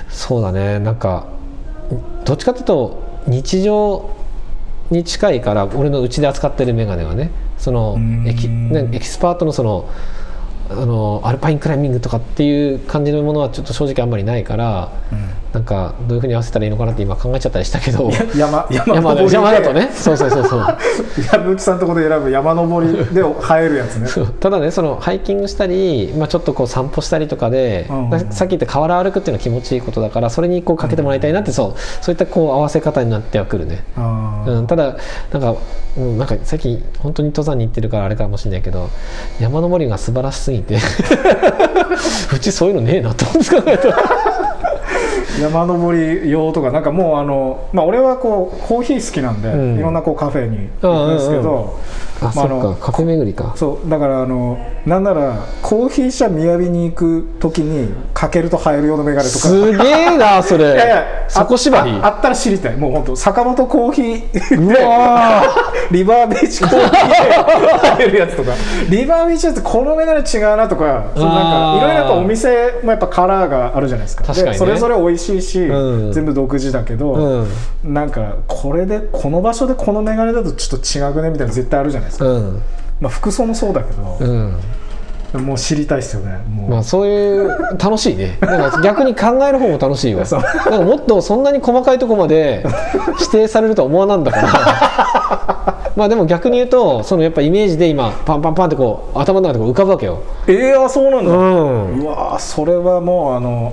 [0.08, 0.78] そうだね。
[0.78, 1.26] なんか
[2.24, 4.10] どっちかっていうと日常
[4.90, 8.26] に近いから俺のうちで扱ってる眼鏡はねそのうん。
[8.26, 9.90] エキ,、ね、エキスパートのその
[10.70, 14.90] あのアルパインクライミングとかっていう感じのものはちょっと正直あんまりないから、
[15.53, 18.11] なんかどういうふうに合わせたらいいのかなって今考えちゃったりしたけど。
[18.36, 19.90] 山山山山だとね。
[19.92, 20.61] そうそうそうそう。
[21.32, 24.09] 矢吹さんのところで選ぶ山登りで映えるやつね。
[24.40, 28.11] ただねそのハイキングしたり、まあ、ちょっとこう散歩したりとかで、うん。
[28.11, 31.80] なさっき言った河原歩くっていうのは気持ちいいことだからそれにこうかけてもらいたいなって、そう。
[32.00, 34.96] そういったこう合わせ方になってはくるね、うん、ただ
[35.32, 35.55] なんか,、
[35.96, 38.88] うん、なんか最近本当に登山に行ってるからあれかもしれないけど
[39.40, 40.78] 山登りが素晴らしすぎて。
[42.34, 43.94] うちそういうのねえなと思うんですけど
[45.40, 49.78] 山登り用とかなんかもうあのまあ俺はこうコーヒー好きなんで、うん。
[49.78, 51.80] いろんなこうカフェに行くんですけど、
[52.22, 52.86] あ、まあそっあのか。
[52.86, 53.52] カフェ巡りか。
[53.56, 53.88] そう。
[53.88, 59.48] だからあのなんならコーヒー社雅に行く時にかけると映えるような眼鏡とか。
[59.48, 60.64] すげえな それ。
[60.64, 61.90] いやいやそこ縛り。
[62.02, 62.76] ああったら知りたい。
[62.76, 65.42] もう本当坂本コーヒーうわ
[65.90, 68.52] リバービーチコーヒーで入るやつとか。
[68.88, 74.24] リバービーチやつこの眼鏡違うなとかそうなんかいろいろやっぱお店もやっぱカラーがあるじゃないですか。
[74.24, 74.52] 確かにね。
[74.52, 76.12] でそれぞれ美味しいし、うん。
[76.12, 77.48] 全部独自だけど、うん。
[77.84, 82.62] なんかこれでこの場所でこの眼鏡だとちょっと違くねみたいな絶対あるじゃないですか、うん。
[83.00, 84.56] まあ、服装もそうだけど、うん。
[85.40, 86.36] もう知りたいですよね。
[86.48, 87.48] もう、まあそういう
[87.78, 88.36] 楽しいね。
[88.42, 90.24] なんか逆に考える方も楽しいわ。
[90.24, 92.64] なんかもっとそんなに細かいところまで
[93.18, 95.82] 指定されるとは思わなんだから。
[95.96, 100.18] まあでも逆に言うとそのやっぱイメージで今パンパンパンってこう頭の中で浮かぶわけよ。
[100.46, 102.00] ええあそうなんだ、うん。
[102.00, 103.72] うわーそれはもうあの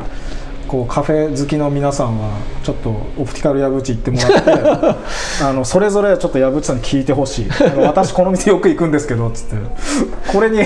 [0.70, 2.30] こうカフェ好きの皆さんは
[2.64, 4.98] ちょっとオプティカル矢口行ってもらって
[5.44, 7.48] あのそれぞれちょっと矢口さんに聞いてほしい。
[7.82, 9.56] 私この店よく行くんですけどつって。
[10.32, 10.58] これに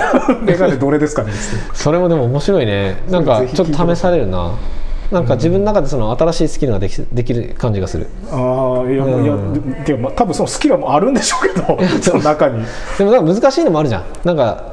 [0.42, 1.66] メガネどれですかねつって。
[1.74, 2.98] それもでも面白いね。
[3.10, 4.52] なんかちょっと試されるな。
[5.10, 8.08] なんか自分の中でその新しいスキルができできる感じがする。
[8.30, 9.24] ああいや、うん。
[9.24, 9.38] いや
[9.86, 12.66] でもまあ多分そのスキルはもうあるんでしょうけど その中に。
[12.98, 14.04] でもなんか難しいのもあるじゃん。
[14.26, 14.73] なんか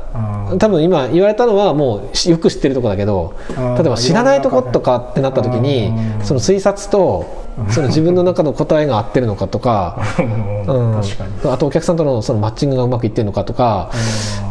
[0.59, 5.93] 多分今言われたのはもうしよく知ってるとこだけど例えば知らないとことかってなった時に
[6.25, 11.53] その推察とその自分の中の答えが合ってるのかとか、 うん、確かに。
[11.53, 13.91] あとお客さんとのそのマッチングがうまくいってるのかとか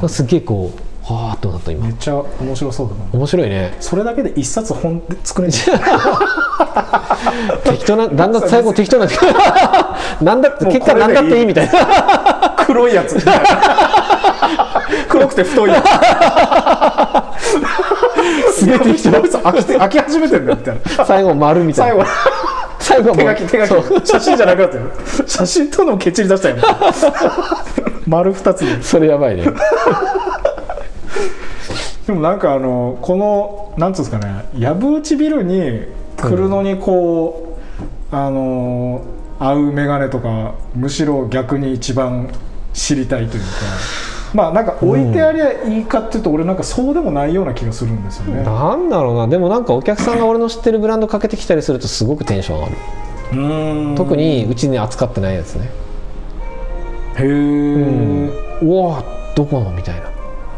[0.02, 0.10] うん。
[0.10, 0.72] すげえこ
[1.10, 1.86] うはあっとなった今。
[1.86, 3.02] めっちゃ面白そうだな。
[3.14, 3.76] 面白いね。
[3.80, 5.80] それだけで一冊本で作れんじゃん
[7.64, 9.08] 適当なだんだん最後適当な
[10.22, 11.74] なんだって結果なんだっていいみたいな。
[12.66, 13.18] 黒いやつ
[15.08, 15.72] 黒くて太い。
[18.54, 19.10] すげえ適当。
[19.12, 21.06] 飽きて飽き始めてんだよみたいな。
[21.06, 22.04] 最後丸みたい最後。
[22.04, 22.10] な
[22.80, 24.08] 最後手書き手書き。
[24.08, 24.92] 写真じゃなくなってる。
[25.28, 26.64] 写真撮るのもケチり出したよね
[28.08, 29.46] 丸二つにそれやばいね。
[32.08, 35.84] でもなんかあのこのなんつうんですかね藪内ビルに
[36.18, 37.56] 来るのにこ
[38.12, 39.06] う、あの
[39.40, 42.30] 合う眼鏡とかむしろ逆に一番
[42.74, 43.48] 知りたいというか
[44.34, 48.44] まあなんか置いてありゃいいかっていうと、俺なんかそうでもないような気がするんですよね。
[48.44, 49.28] なんだろうな。
[49.28, 52.78] でもなんかお客さんが俺の知ってるブランドかけてきたりするとすごくテンション上がる。
[53.32, 53.96] うーん。
[53.96, 55.70] 特にうちに扱ってないやつね。
[57.18, 58.32] へえ、うん。
[58.62, 59.04] うわ
[59.36, 59.72] どこの？
[59.72, 60.10] みたいな。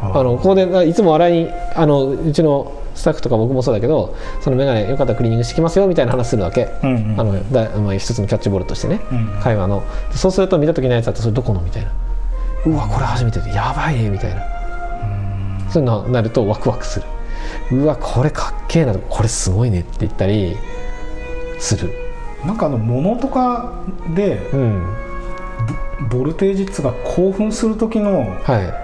[0.01, 7.19] ああのここでいつも洗いにあのうちのスタッフとか僕もそうだけどその眼鏡よかったらクリーニングしてきますよみたいな話するわけ、うんうん。
[7.19, 9.39] あのだまあ、一つのキャッチボールとしてね、うん。
[9.41, 9.83] 会話の。
[10.11, 11.61] そうすると見た時のやつだとそれどこの？
[11.61, 11.91] みたいな
[12.65, 14.41] うわこれ初めてでやばいねみたいな。
[15.69, 17.05] そういうのになるとワクワクする。
[17.71, 20.55] うわこれかっけえなこれすごいねって言ったり
[21.59, 21.93] する。
[22.45, 23.73] なんかあの物とか
[24.15, 24.97] でうん。
[26.09, 28.81] ボルテージっつうか興奮する時のはい。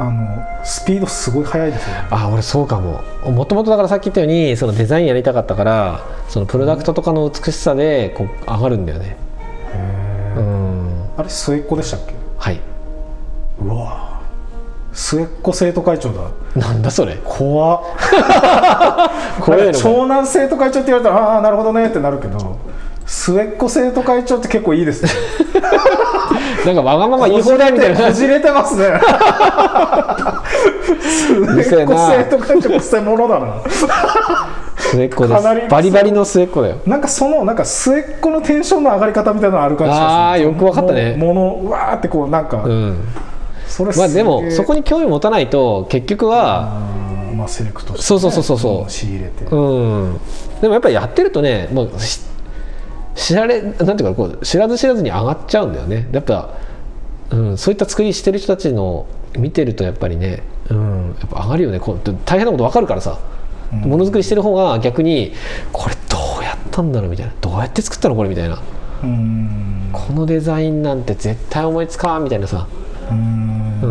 [0.00, 2.06] あのスピードすごい速いですよね。
[2.10, 3.02] あ俺そうかも。
[3.30, 9.16] もともとだからさっき言ったようにそのデザインやりたかったからそのプロダクトとかの美しさでこう上がるんだよね。
[10.36, 11.10] うん。
[11.16, 12.14] あれ末っ子でしたっけ？
[12.38, 12.60] はい
[13.62, 14.18] うわ
[14.92, 16.22] 末っ子生徒会長だ。
[16.56, 17.18] なんだそれ。
[17.24, 17.82] 怖っ。
[19.40, 19.78] 怖えのか。
[19.78, 22.58] 長男生徒会長って言われたらああなるほどねってなるけど
[23.06, 25.10] 末っ子生徒会長って結構いいですね。
[26.66, 28.06] なんかわがまま言い放題みたいな。
[28.06, 29.00] こじれてますね。
[31.62, 33.46] 末っ子生徒会長くせ者だな。
[34.76, 36.76] 末っ子でかなりすバリバリの末っ子だよ。
[36.86, 41.16] なんかそのなんか末っ子のテンションの上がり方みたいなのある感じがするあーよくわかったね。
[41.16, 42.98] ものうわーってこうなんか、うん
[43.68, 46.80] それまあでもそこにに興味持たないと結局は
[47.34, 48.58] まあセレクトしてね、そうそうそうそう。
[48.58, 50.18] そうん仕入れて、うん。
[50.60, 52.20] でもやっぱりやってるとねもうし
[53.14, 56.08] 知られなんていうかこう知らず知らずに上がっちゃうんだよね。
[56.12, 56.54] やっぱ、
[57.30, 59.06] うん、そういった作りしてる人たちの
[59.36, 61.80] 見てるとやっぱりね、うん、やっぱ上がるよね。
[61.80, 63.18] こう大変なこと分かるからさ。
[63.70, 65.34] ものづくりしてる方が逆に
[65.74, 67.34] これどうやったんだろうみたいな。
[67.38, 68.62] どうやって作ったのこれみたいな。
[69.02, 69.90] うん。
[69.92, 72.66] このデザインなんて絶対思いつかんみたいなさ、
[73.10, 73.80] うん。
[73.80, 73.86] う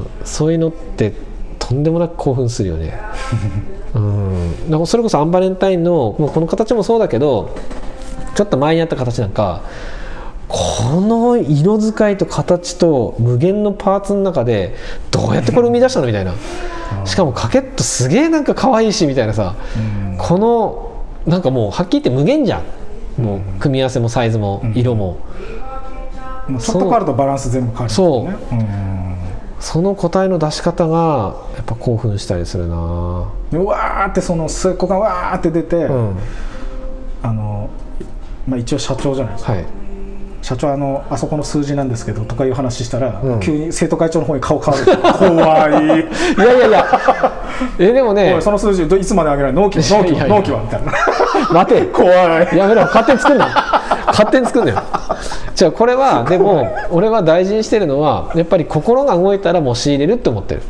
[0.00, 1.12] ん、そういうのって
[1.58, 2.98] とんでもなく興奮するよね。
[3.94, 7.50] うん、だからそれこそアンバレンタインのもうこの形もそうだけど
[8.34, 9.60] ちょっと前にあった形なんか
[10.48, 14.74] この色使いと形と無限のパーツの中で
[15.10, 16.34] どうやってこれ生み出したのみたいな。
[17.06, 19.54] しかもカケットすげえなんか可愛いしみたいなさ。
[19.76, 20.18] うん。
[20.18, 22.62] このなんかもうはっきり言って無限じゃ
[23.18, 23.22] ん。
[23.22, 25.16] もう組み合わせもサイズも色も。
[26.52, 28.36] もうちょっと変わるとバランス全部変わるそうね。
[28.52, 28.54] う。
[28.54, 29.16] ん。
[29.60, 33.28] その答えの出し方がやっぱ興奮したりするな。
[33.50, 36.16] でうわーってその末っ子がわーって出て、うん。
[37.22, 37.70] あの、
[38.46, 39.81] まあ、一応社長じゃないですか、はい
[40.42, 43.40] 社長あのあそこの数字なんですけどとかいう話したら、うん。
[43.40, 44.86] 急に生徒会長の方に顔変わる。
[45.14, 45.84] 怖い。
[45.84, 46.60] いやい。
[46.60, 46.86] やいや
[47.78, 50.60] えでもねその数字どいつまで上げない納期は納期納期は？
[50.60, 50.92] みたいな。
[51.54, 51.82] 待て。
[51.94, 52.06] 怖
[52.52, 52.56] い。
[52.56, 52.82] やめろ。
[52.82, 53.48] 勝手に作んな
[54.08, 54.82] 勝手に作んなよ。
[55.54, 60.62] じゃあこれはでも俺は大事にしてるのはやっぱり心が動いたらもう仕入れるって思ってる。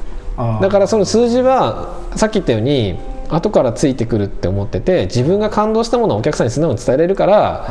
[0.61, 2.99] だからその数字はさっき言ったように
[3.35, 7.67] 後からついてくるって思ってて自分が感動したものをお客さんに素直に伝えれるから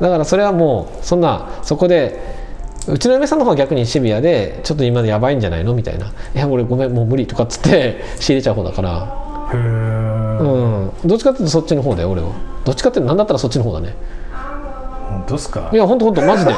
[0.00, 2.18] だからそれはもうそんなそこで
[2.88, 9.06] うちの嫁さんの方は逆にシビアでちょっと今でやばいんじゃないのみたいな「いや俺ごめんもう無理」とかっつって仕入れちゃう方だから、
[9.52, 12.28] へうえん、どっちかっていうとそっちの方だよ俺は。
[12.64, 13.94] どっちかっていうと何だったらそっちの方だね。
[15.10, 15.68] 本当ですか？
[15.72, 16.52] いや本当本当マジで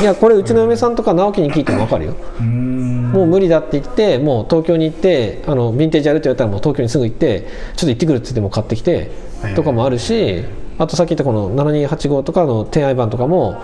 [0.00, 2.14] いやこれうちの嫁さんとか直樹に聞いても分かるよ。
[2.40, 9.10] もう無理だって言ってもう東京に行ってあのヴィンテージやるって言われたらもう東京にすぐ行ってちょっと行ってくるって言っても買ってきて
[9.44, 9.54] ええ。
[9.54, 10.44] とかもあるし
[10.78, 13.60] あとさっき言ったこの7285とかの天愛版とかも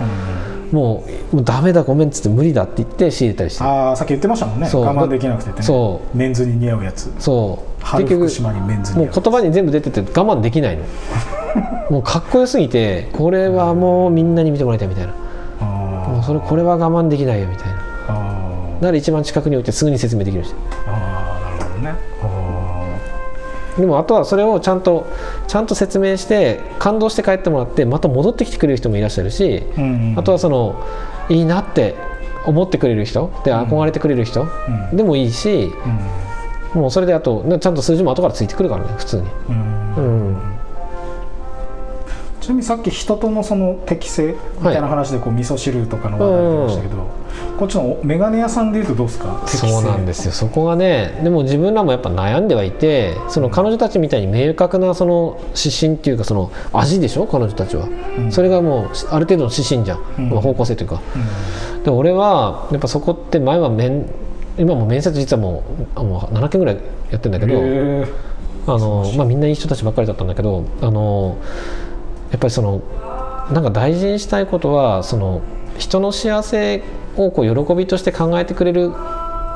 [0.72, 3.64] もうもうダメだごめんっつって無理だって言って仕入れたりして。
[3.64, 4.66] ああさっき言ってましたもんね。
[4.66, 4.82] そう。
[4.82, 5.62] 我慢できなくてね。
[5.62, 7.14] そメンズに似合うやつ。
[7.18, 7.84] そう。
[7.84, 10.84] 春福島にメンズにもう言葉に全部出てて我慢できないの。
[11.90, 15.12] もうかっこよすぎてこれはもうみんなに見てもらいたいみたいな。
[15.12, 15.23] あ
[16.14, 17.74] もうそれこれは我慢できないよみたいな。
[17.74, 17.80] ー。
[18.08, 20.54] あだから一番近くに置いてすぐに説明できるしー
[20.86, 21.94] あーなるほどね。
[23.76, 25.06] あでもあとはそれをちゃんと
[25.48, 30.18] ちゃんと説明して感動して帰ってもらってまた戻ってきてくれる人もいらっしゃるし、ーうんうん。
[30.18, 30.86] あとはその
[31.28, 31.96] いいなって
[32.46, 34.96] 思ってくれる人で憧れてくれる人うん。
[34.96, 35.72] でもいいし、
[36.74, 36.80] うん。
[36.82, 39.22] もうそれであとねちゃんと数字も後からついてくるからね普通に。
[39.48, 39.83] うんうん
[42.44, 47.06] ちなみにさっき人とのその適性みたいな話でこう味噌汁とかの話題が出ましたけど、
[47.58, 49.40] こっちのメガネ屋さんでいうとどうですか？
[49.46, 50.32] 適性そうなんですよ。
[50.32, 57.26] そこがねでも自分らもやっぱ悩んではいてその彼女たちみたいに明確なその指針っていうかその味でしょ？
[57.26, 57.88] 彼女たちは、
[58.18, 58.30] うん。
[58.30, 60.28] それがもうある程度の指針じゃん、うん。
[60.28, 61.00] まあ方向性というか。
[61.74, 61.82] うん。
[61.82, 64.04] で俺はやっぱそこって前は面
[64.58, 65.62] 今も面接実はも
[65.96, 66.76] うあもう7件ぐらい
[67.10, 67.58] やってるんだけど、
[68.66, 71.38] あのまあ、みんないい人たちばっかりだったんだけどあの
[72.34, 72.82] やっぱりその
[73.52, 75.40] なんか大事にしたいことはその
[75.78, 76.82] 人の幸せ
[77.16, 78.92] をこう喜びとして考えてくれる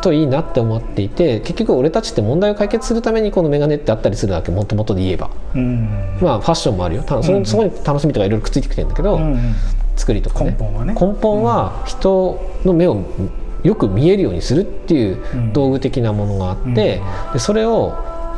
[0.00, 5.28] といいなって思っていて結局俺たちって問題を解決するためにこのメガネってあったりするわけもともとで言えば。
[5.56, 6.18] うん。
[6.22, 7.02] まあファッションもあるよ。
[7.02, 9.54] たそのそこに楽しみとかいろいろくっついてきてるんだけど、うんうん。
[9.96, 10.52] 作りとかね。
[10.52, 10.94] 根本はね。
[10.94, 13.02] 根本は人の目を
[13.64, 15.52] よく見えるようにするっていううん。
[15.52, 16.74] 道具的なものがあって、うん。
[16.74, 17.88] でそれを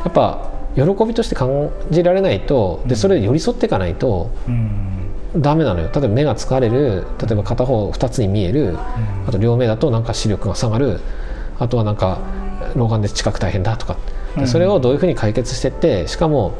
[0.02, 4.96] やっぱ喜びとして感じられないとでそれで寄り添っていかないとうん。
[5.36, 5.90] ダメなのよ。
[5.94, 8.76] 例えば目が疲れる例えば片方2つに見える
[9.28, 11.00] あと両目だとなんか視力が下がる
[11.58, 12.18] あとはなんか
[12.74, 13.96] 老眼で近く大変だとか。
[14.36, 16.54] でそれをどういうふうに解決していってしかも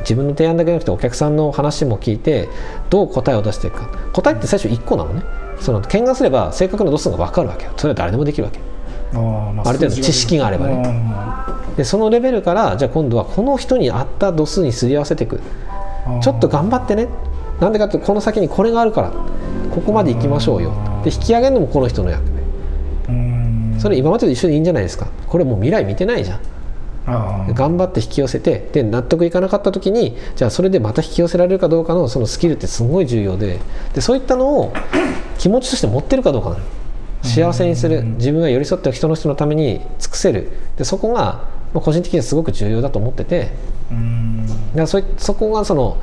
[0.00, 2.48] 自分の提案だけじゃなくてお客さんの話も聞いて
[2.88, 3.98] どう答えを出していくか。
[4.12, 5.22] 答えって最初1個なのね。
[5.60, 7.72] その見学すれば正確な度数が分かるわけよ。
[7.76, 8.60] それは誰でもできるわけ。
[9.14, 10.76] あーまある程度知識があればね。
[10.76, 15.40] ねでそのレベルからじゃあ今度はこの人に合った度数にすり合わせていく
[16.20, 17.08] ちょっと頑張ってね。
[17.60, 19.12] なんでかってこの先にこれがあるから。
[19.70, 20.72] ここまで行きましょうよ。
[21.04, 22.42] で引き上げるのもこの人の役目。
[23.08, 23.76] うん。
[23.78, 25.06] それ今までと一緒でいいんじゃないですか。
[25.28, 26.40] これもう未来見てないじゃん。
[27.54, 33.60] 頑張って引き寄せてで納得いかなかった時にじゃあそれでまた引き寄せられるかどうかのそのスキルってすごい重要で。
[33.94, 34.72] でそういったのを
[35.38, 36.62] 気持ちとして持ってるかどうかなの
[37.22, 38.02] 幸せにする。
[38.02, 40.50] 自分が寄り添って人の人のために尽くせる。
[40.76, 43.50] でそこがまあ、個人的にはすごく重要だと思ってて
[43.90, 44.46] うん。
[44.74, 45.98] だそいそこがその、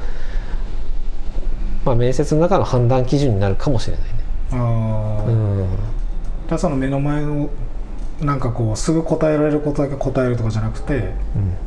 [1.84, 4.10] まあ、面接の中の判断基準になるかもしれないね。
[4.52, 5.68] ああ、うん。
[6.48, 7.50] じゃあその目の前の
[8.22, 11.12] なんかこうすぐ答えられることだけ答えるとかじゃなくて、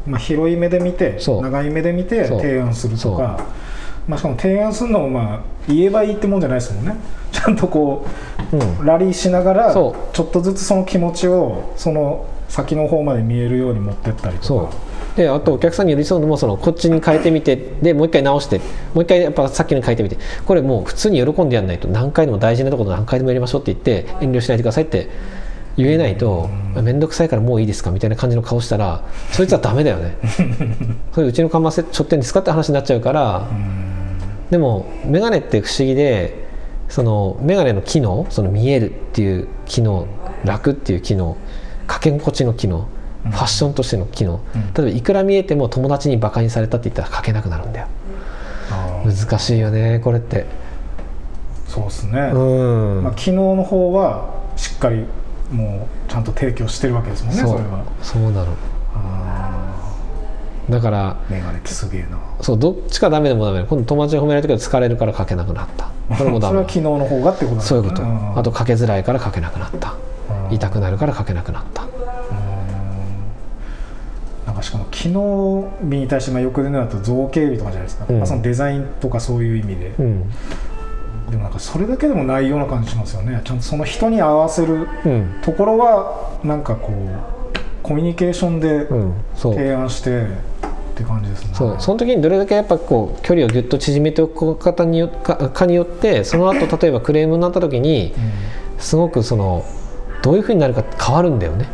[0.07, 3.45] まあ、広い目で見て長い目で見て提案するとか、
[4.07, 6.97] まあ、しかも提案するのもまあ言えばいいってもんじゃないですもんね。
[7.33, 8.07] ちゃんとこ
[8.53, 8.79] うん。
[8.79, 14.67] うラリーしながらちそょっとずつその気持ちをその先の方まで見えるように持ってったりとそう。
[14.67, 14.73] か
[15.17, 18.59] であとお客さんに寄り添うのもそのこっちに変えてみてでもう一回直して
[18.95, 20.17] もう一回やっぱさっきの変えてみて。
[20.47, 25.09] これもう普通に喜んでやらないと何回でも大事なところ何回でもやりましょうって言って遠慮しないでくださいって
[25.77, 30.17] 言えないと面倒くさいからもういいですかみたいな感じの顔したらそいつはダメだよね。
[31.15, 33.49] それうちの看板書店ですかって話になっちゃうから。
[34.51, 36.49] でも眼鏡って不思議で
[36.89, 40.07] その眼鏡の機能その見えるっていう機能
[40.45, 41.37] 楽っていう機能
[41.89, 42.87] かけ心地の機能
[43.25, 44.73] ファッションとしての機能、うん。
[44.75, 47.89] 例えばいくら見えても友達にバカにされたって言ったらかけなくなるんだよ。
[49.05, 50.47] 難しいよねこれって。
[51.67, 55.05] そうですね、うん、まあ、昨日の方はしっかり
[55.53, 57.85] もうちゃんと提供してるわけですもんねそれは。
[58.03, 58.47] そうなの。
[58.95, 59.75] あ
[60.71, 62.19] だからーメガネってすげえな。
[62.41, 63.65] そうどっちかダメでもダメ。
[63.65, 65.91] 今度友達に褒められたけど疲れるからかけなくなった。
[66.17, 67.69] これもダ それメは昨日の方がってことなんですね。
[67.69, 68.03] そういうこと。
[68.03, 68.39] ん。
[68.39, 69.91] あとかけづらいからかけなくなった。
[69.91, 70.18] うん
[70.51, 71.87] 痛くなるからかけなくなった。
[74.47, 78.17] なんかしかも機能美に対してまあよく出るのだと造形美とかじゃないですか、うん。
[78.19, 80.31] まあ、そのデザインとかそういう意味で、うん。
[81.31, 83.43] でもなんかそれだけでもないような感じしますよね。
[83.45, 85.35] ちゃんとその人に合わせるうん。
[85.43, 87.49] ところはなんかこう
[87.83, 88.89] コミュニケーションで
[89.37, 90.27] 提案してっ
[90.95, 91.77] て感じですね、そう。
[91.79, 98.15] その時にどれだけやっぱこう距離をぎゅっと縮めておく方によかかによってその後例えばクレームになった時に
[98.79, 99.65] すごくその
[100.23, 101.69] どういうふうになるか変わるんだよね。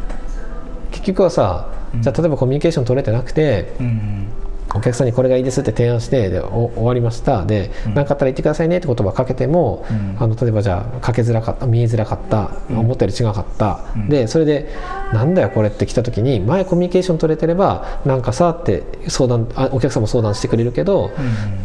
[0.91, 2.03] 結局はさうん。
[2.03, 4.29] じゃあ例えばコミュニケーション取れてなくてうん、うん
[4.75, 7.45] お客さんにこれがいいですって提案してでお終わりました。
[7.45, 7.95] でうん。
[7.95, 10.17] 何かあったら言ってくださいねって言葉かけても、うん。
[10.19, 12.79] あの例えばじゃあかけづらかった見えづらかった、うん。
[12.79, 14.09] 思ったより違かった、うん。
[14.09, 14.69] でそれで
[15.13, 21.13] なんだよこれって来た時に前コミュニケーション取れてればなんかさって相談あお客さんも相談してくれるけど、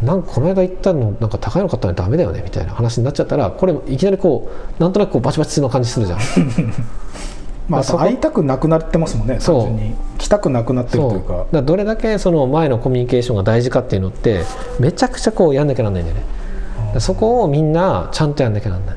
[0.01, 0.07] うん。
[0.07, 6.19] なんかこの間言ったのなんか高いの買ったのにダメだよねみたいな話になっちゃったらこれいきなりこうなんとなくこうバチバチの感じするじゃん
[7.69, 10.17] まあ、会いたくなくなってますもんねそう。
[10.17, 11.45] 来たくなくなってるというか。
[11.51, 14.43] だどれだけその前のコミュニケーションが大事かっていうのって
[14.79, 16.99] めちゃくちゃこうやんなきゃなんないんだよね。
[16.99, 18.95] そこをみんなちゃんとやんなきゃなんない。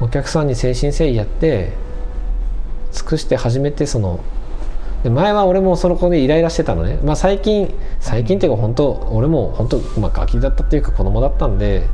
[0.00, 1.72] お客さんに誠心誠意やって
[2.92, 4.20] 尽くして初めてその
[5.04, 11.86] で前は俺もその子でイライラしてたのね、まあ、最近最近っていうか本当俺も本当、まあ、ガキだったっていうか子供だったんで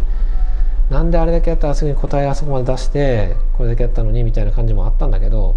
[0.90, 5.56] なんであれだけやったらすぐに答えあそこまで出してこれだけやったのにみたいな感じもあったんだけど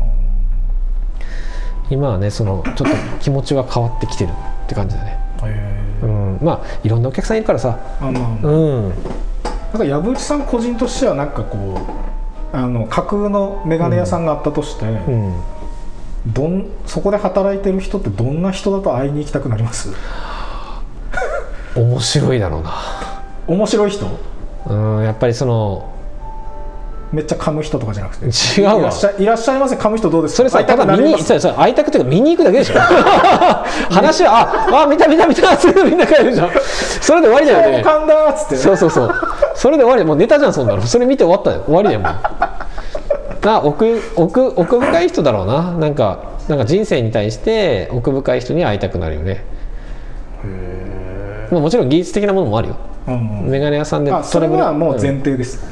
[1.89, 2.86] 今はねそのちょっと
[3.19, 5.17] 気持ちは変わってきてるって感じだね、
[6.01, 7.77] うん、まあいろんなお客さんいるからさ。
[7.99, 8.51] あまあまあ。
[8.51, 8.89] うん。
[8.89, 8.93] なん
[9.77, 11.80] か藪内さん個人としてはなんかこ
[12.53, 15.34] うあの架空の眼鏡屋さんがあったとして、うん。
[16.25, 19.93] どんそこで働いてる人ってどんな人だと会いに行きたくなります？
[21.75, 22.73] 面白いだろうな。
[23.47, 24.07] 面白い人？
[24.68, 25.89] うんやっぱりその
[27.12, 28.26] めっちゃ噛む人とかじゃなくて。
[28.26, 28.76] 違うわ。
[28.78, 30.38] いらっしゃいいらっしゃいませ噛む人どうですか？
[30.38, 32.76] それさたただ見にそれそれ会いたくていうか見に行くだけでしょ。
[33.89, 34.41] 話は
[34.72, 36.49] ああ見た見た見た すぐみんな帰るじゃん。
[37.01, 37.84] それで終わりだよね。
[37.84, 39.14] 噛んだーっつってねそうそうそう。
[39.55, 40.82] それで終わりもうネタじゃんそんなの。
[40.84, 41.64] それ見て終わったよ。
[41.66, 43.45] 終わりだよもう。
[43.45, 45.72] な奥奥奥深い人だろうな。
[45.80, 49.43] なんかなんか人生に対して奥深い人に会いたくなるよね。
[51.49, 52.76] まあもちろん技術的なものもあるよ
[53.18, 55.66] メガネ屋さんであそれはもう前提です、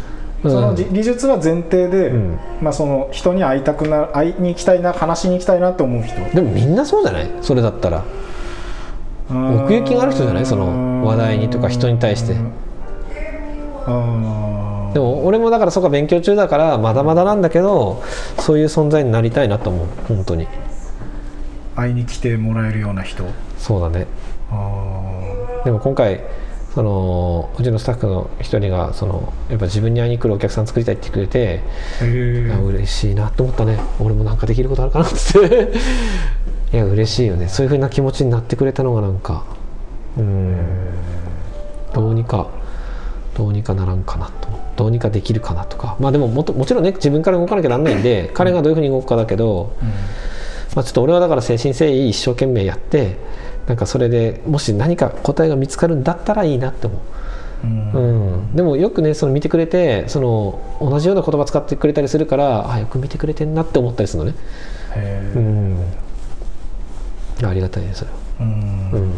[0.43, 0.51] うん。
[0.51, 2.39] そのじ技術は前提で、ん。
[2.61, 6.15] まあ、その人に会いたくな会いに行きたいな話しに行きたいなって思う人。
[6.33, 7.29] でもみんなそうじゃない？
[7.41, 8.03] それだったら。
[9.29, 10.45] 奥行きがある人じゃない？
[10.45, 12.35] その話題にとか人に対して。
[13.85, 18.03] あでも俺もだからそこは勉強中だからまだまだなんだけど
[18.39, 19.87] そういう存在になりたいなと思う。
[20.07, 20.47] 本当に。
[21.75, 23.23] 会いに来てもらえるような人。
[23.57, 24.07] そうだね。
[24.49, 26.21] あでも今回
[26.77, 31.63] そのうちのスタッフの一人がそのやっぱ自分に会いに来るお客さん作りたいって言ってくれて
[32.05, 33.79] 嬉しいなと思ったね。
[33.99, 35.71] 俺もなんかできることあるかなっつって。
[36.71, 37.47] いや嬉しいよね。
[37.47, 39.45] そういうふうな気持ちになってくれたのがなんか
[40.19, 40.55] うん。
[41.95, 42.45] どうにか
[43.35, 44.47] どうにかならんかなと。
[44.75, 45.95] どうにかできるかなとか。
[45.99, 49.73] まあでももともちろんね自分から動かなきゃなんないんで彼がどういうふうに動くかだけど、
[50.75, 53.17] まあ、ちょっと俺はだから誠心誠意一生懸命やって
[53.67, 56.99] なんかそれでもし何か答えが見つかるんだったらいいなって思う。
[57.63, 57.91] うん。
[57.91, 64.37] うん、でもよくねその見てくれてその同じような言葉使ってくれたりするからあよく見てくれてんなって思ったりするのね、
[64.95, 65.77] へえうん、
[67.45, 68.17] ありがたいねそれは。
[68.41, 68.91] うん。
[68.91, 69.13] うん。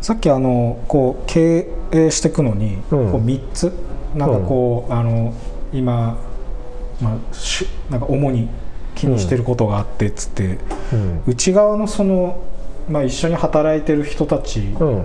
[0.00, 3.12] さっきあのこう経営していくのに、うん。
[3.12, 3.72] こう3つ
[4.14, 5.34] なんかこう、あの
[5.72, 6.18] 今、
[7.00, 8.48] まあ、しなんか主に
[8.94, 10.58] 気にしてることがあってっつって、
[10.92, 11.22] うん。
[11.26, 12.42] 内側のその、
[12.88, 15.04] まあ、一緒に働いてる人たちうん。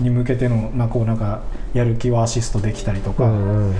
[0.00, 1.42] に向けてのなんかこうなんか
[1.74, 3.74] やる気をアシストできたりとうか、んうん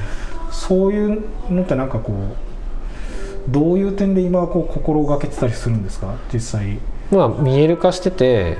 [0.50, 6.14] そういうのってなんかこうどういう点で今はこう心がけてたりするんですか？
[6.32, 6.78] 実際、
[7.10, 8.58] まあ見える化してて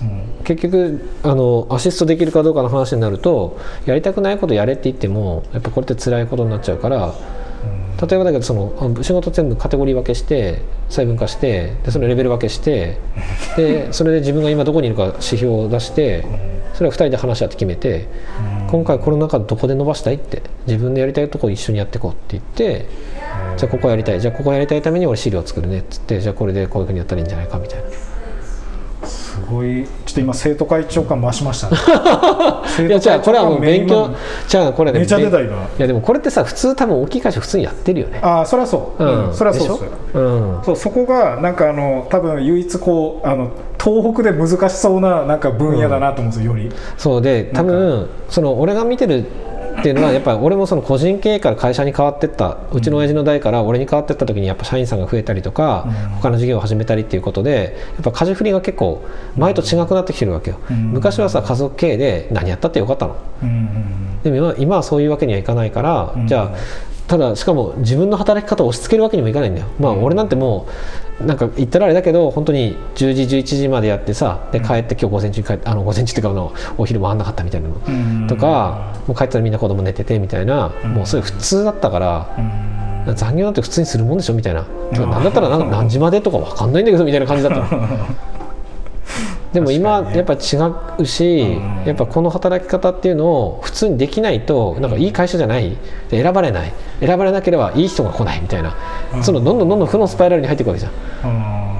[0.00, 0.44] うん。
[0.44, 7.12] 結局あのアシストできるかどうかの話になるとやりたくないことやれって言ってもやっぱこれって辛いことになっちゃうから
[8.00, 12.98] 例えばだけどその仕事全部カテゴリー分けして細分化してでそのレベル分けして
[13.56, 16.24] でそれで自分が今どこにいるか指標を出して
[16.72, 18.08] それは2人で話し合って決めて
[18.70, 22.86] 今回この中でどこで伸ばしたいって自分でやりたいとこ一緒にやっていこうって言って
[23.58, 28.09] じゃあここやりたいじゃあここやりたいために俺資料を作るねっつってじゃあこれでこういうふうにやったらいいんじゃないかみたいな。
[29.04, 29.86] すごい。
[30.04, 31.76] ちょっと今生徒会長感増しましたね。
[32.76, 34.14] 生 いやじゃあこれはもう勉強今
[34.46, 35.56] じゃあこれねめちゃ出た勉今。
[35.56, 38.20] いやでもこれってさ普通多分大きい会社普通にやってるよね。
[38.22, 39.34] ああそりゃそう、うん。
[39.34, 39.88] そりゃそうですよ。
[40.14, 40.58] うん。
[40.64, 43.50] そうそこがなんかあの多分唯一こうあの
[43.82, 46.70] 東北で難しそうななんか分野だなと思うんですよ、より。
[46.98, 49.24] そうで多分その俺が見てる
[49.80, 55.92] っていうのはやっぱり俺もその個人経営から会社に変わってったうちの親父の代から俺に変わってった時にやっぱ社員さんが増えたりとか、うん。
[56.20, 59.02] 他の事業を始めたりっていうことでやっぱ舵振りが結構
[59.36, 60.92] 前と違くなってきてるわけよ、うん。
[60.92, 63.16] 昔はさ家族経営で何やったってよかったの。
[64.22, 66.26] でも今今はそういうわけにはいかないから、うん。
[66.26, 66.56] じゃあ
[67.10, 69.66] ただしかも自分の働き方を押し付けるわけにもいかないんだよ。
[69.80, 70.68] まあうん俺なんても
[71.20, 77.74] うなんか言ったらあれだけど本当に10時11時までやってさで帰って今日午前中に帰ってあの午前中っていうかあのお昼回んなかったみたいなの。
[77.84, 78.26] うん。
[78.28, 80.72] とかもう帰ったらみんな子供寝ててみたいな。
[80.84, 80.94] うん。
[80.94, 82.32] もうそれ普通だったから
[83.08, 83.14] うん。
[83.16, 84.64] 残業なんて普通にするもんでしょみたいな。
[84.92, 88.06] なんだったら何時までとか分かんないんだけどみたいな感じだったの
[89.52, 90.36] でも今やっぱ違
[90.98, 91.84] うしうん。
[91.84, 95.76] やっぱこの働き方っていうのを普通にできないとなんかいい会社じゃない。
[96.08, 96.72] で選ばれない。
[97.00, 98.76] 選ばれなければいい人が来ないみたいな。
[99.14, 99.24] うん。
[99.24, 100.92] そのどんどんどんどん負のスパイラルに入っていくわけじゃん
[101.24, 101.70] うん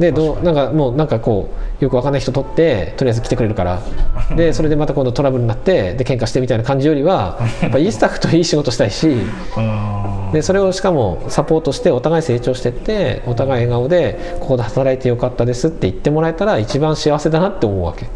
[0.00, 3.80] でどうなんかもうなんかこうよくわかんない人取ってとりあえず来てくれるから。
[4.36, 9.08] でそれでまた今度トラブルになってで喧嘩してみたいな感じよりは やっぱいいスタッフといい仕事したいし。
[9.56, 10.32] うん。
[10.32, 18.06] でそれをしかもサポートしてお互い成長してってお互い笑顔でここで働いてよかったですって言ってもらえたら一番幸せだなって思うわけ。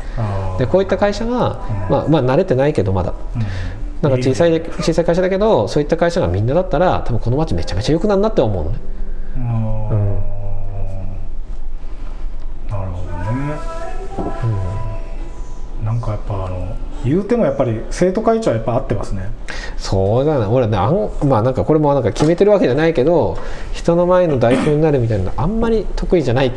[0.59, 1.59] でこういった会社が、
[1.91, 3.15] まあ、まあ慣れてないけどまだ。
[3.35, 3.43] うん。
[4.03, 8.77] なんか小さい小さい会社だけどそういった会社がみんなだったら多分この街めちゃめちゃ良くなるなって思うのね。
[9.37, 10.04] うん
[16.05, 19.31] かやっぱあの言うてもやっぱり生徒会長はやっぱ合ってますね。
[19.77, 23.37] そうだね俺ねあんまあなんかこれもなんか決めてるわけじゃないけど
[23.73, 26.53] 人の前の代表になるみたいなのあんまり得意じゃない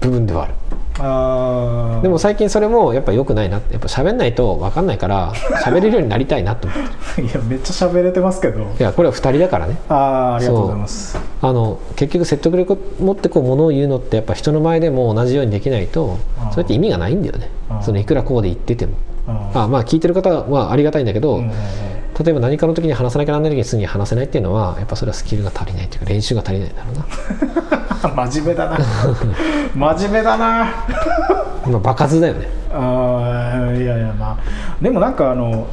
[0.00, 0.54] 部分ではある。
[1.00, 2.02] あー。
[2.02, 3.72] でも最近それもやっぱ良くないなって。
[3.72, 5.32] やっぱ喋んないと分かんないから
[5.64, 6.80] 喋れるようになりたいなと思っ
[7.16, 7.22] て。
[7.22, 8.60] るいやめっちゃ喋れてますけど。
[8.60, 9.76] いやこれは2人だからね。
[9.88, 11.18] ああありがとうございます。
[11.40, 16.16] あの結局説得力持ってこうものを言うのってやっぱ人の前でも同じようにできないと
[16.50, 17.50] それって意味がないんだよね。
[17.82, 18.92] そのいくらこうで言ってても。
[19.54, 21.52] ああまあ聞いてる方はありがたいんだけど、うんうんうん
[22.22, 27.06] 例えば何かの時に話さなきゃならない時にすぐに話せないっていうのはやっぱそれはスキルが足りないというか練習が足りないんだろうな。
[28.28, 28.78] 真面目だな。
[29.74, 30.66] 真面目だな。
[31.68, 32.48] まあ場数だよね。
[32.72, 34.36] あーいやいやまあ。
[34.82, 35.66] でもなんかあの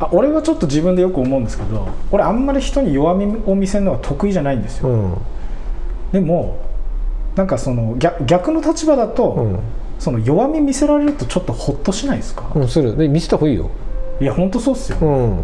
[0.00, 5.14] あ俺はちょっと自分でよく思うんですけど俺あんまり人に弱みを見せるのが得意じゃないんですよ、うん。
[6.12, 6.56] でも
[7.36, 9.58] なんかその逆逆の立場だと、うん。
[9.98, 12.96] その弱み見せられるとちょっとホッとしないですか、うんする。
[12.96, 13.70] で見せた方がいいよ
[14.20, 15.40] いや本当そうっすよ、うん。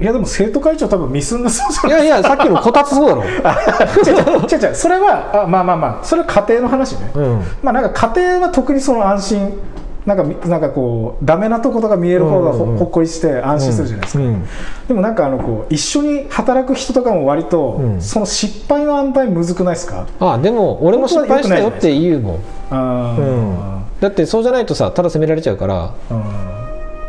[0.00, 3.22] いやでも生徒会長多分ミスんなそうじゃないいやいやさっきのこたつそうだろ。
[3.24, 7.40] 違う違うそれはあまあまあまあそれは家庭の話ね、うん。
[7.62, 9.60] まあなんか家庭は特にその安心
[10.04, 12.78] なんかみなんかこうダメなとことか見える方がほ,、うんうんうん。
[12.78, 14.44] ほっこりして安心するじゃないですか、うん
[14.86, 18.00] でもなんかあのこう一緒に働く人とかも割と、うん。
[18.00, 20.06] その失敗の塩梅むずくないですか？
[20.20, 22.36] あでも俺も失敗したよって言うもん。
[22.70, 24.02] あー。
[24.02, 25.90] だってそうじゃないとさただ責められちゃうから。
[26.10, 26.20] うん。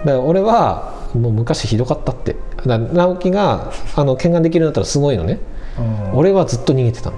[0.06, 2.36] だから俺はもう昔ひどかったって。
[2.66, 5.40] だ直樹があの見学できるようになったらすごいのね。
[5.78, 5.82] う
[6.16, 6.18] ん。
[6.18, 7.18] 俺はずっと逃げてたの。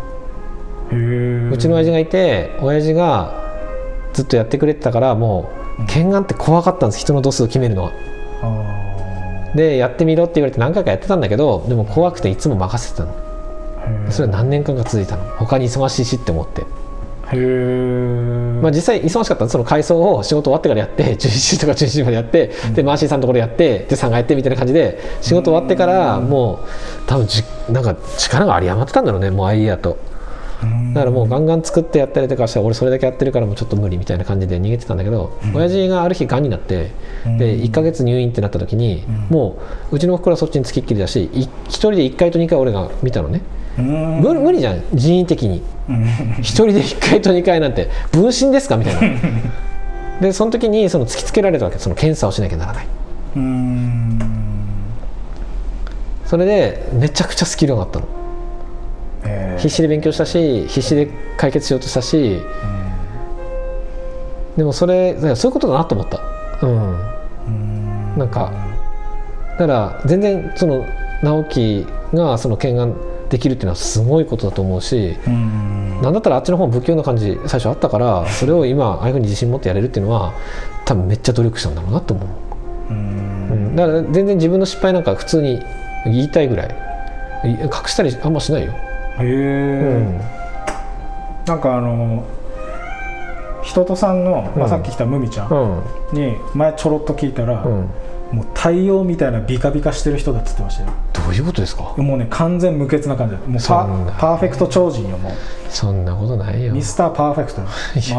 [1.52, 3.54] うちの親父がいて親父が
[4.14, 7.00] ずっとやってくれてたからもう見学って怖かったんです。
[7.00, 7.92] 人の度数を決めるのは。
[8.42, 13.14] あでやってみろって言われて何回かやってたんだけどでも怖くていつも任せてたの。
[14.12, 15.24] それは何年間か続いたの。
[15.38, 16.64] 他に忙しいしって思って、
[18.62, 26.68] まあ、実際忙しかったのその改装を仕事終わってからやって 11時とか12時までやって、でマーシーさんのところやってで3がやってみたいな感じで仕事終わってからもう
[27.08, 29.98] 多分じなんか力が有り余ってたんだろうねもうアイディアと。
[30.94, 36.92] だからもうガンガン作ってやったりとかして俺それだけやってるからもうちょっと無理みたいな感じで逃げてたんだけど、親父がある日がんになって
[37.38, 39.58] で1ヶ月入院ってなった時に、も
[39.90, 44.84] ううちの袋はそっちにつきっきりだしい一人で1回と2回俺が見たのね、うん無無理じゃん。
[44.94, 45.64] 人為的に。
[46.40, 48.78] 一人で1回と2回なんて分身ですか？
[48.78, 49.20] みたいな。
[50.22, 51.80] でその時にその突きつけられたわけ。
[51.80, 52.88] その検査をしなきゃならない。
[53.38, 54.20] うん。
[56.26, 58.06] それでめちゃくちゃスキルがあったの。
[59.26, 59.62] えー。
[59.62, 61.08] 必死で勉強したし必死で
[61.38, 62.42] 解決しようとしたし。
[64.58, 66.20] でもそれそういうことだなと思った。
[66.64, 66.72] うん。
[67.48, 68.18] うん。
[68.18, 68.52] なんか
[69.58, 70.86] だから全然その
[71.24, 72.88] 直樹がその剣が
[73.30, 76.02] できるっていうのはすごいことだと思うしうん。
[76.02, 80.34] なんだったらあっちの方も不器用な感じ最初あったからそれを今ああいうふうに自信持ってやれるっていうのは
[80.86, 82.28] 多分めっちゃ努力したんだろうなと思う、
[82.90, 83.74] ううん。
[83.74, 85.60] ん、だから全然自分の失敗なんか普通に
[86.06, 86.76] 言いたいぐらい。
[87.46, 88.76] い隠したりあんましないよ、へ
[89.22, 90.20] え、うん。
[91.46, 92.26] なんかあの
[93.64, 96.20] 人とさんの、まあ、さっき来たムミちゃうんん。
[96.20, 97.90] に前ちょろっと聞いたら、うん、
[98.32, 100.90] もう太陽みたいなビカビカしてる人だっつってましたよ。
[101.14, 101.94] どういうことですか？
[101.98, 103.40] もうね完全無欠な感じだ。
[103.42, 103.88] もうパ
[104.20, 105.32] パーフェクト超人よもう。
[105.70, 106.74] そんなことないよ。
[106.74, 107.62] ミスターパーフェクト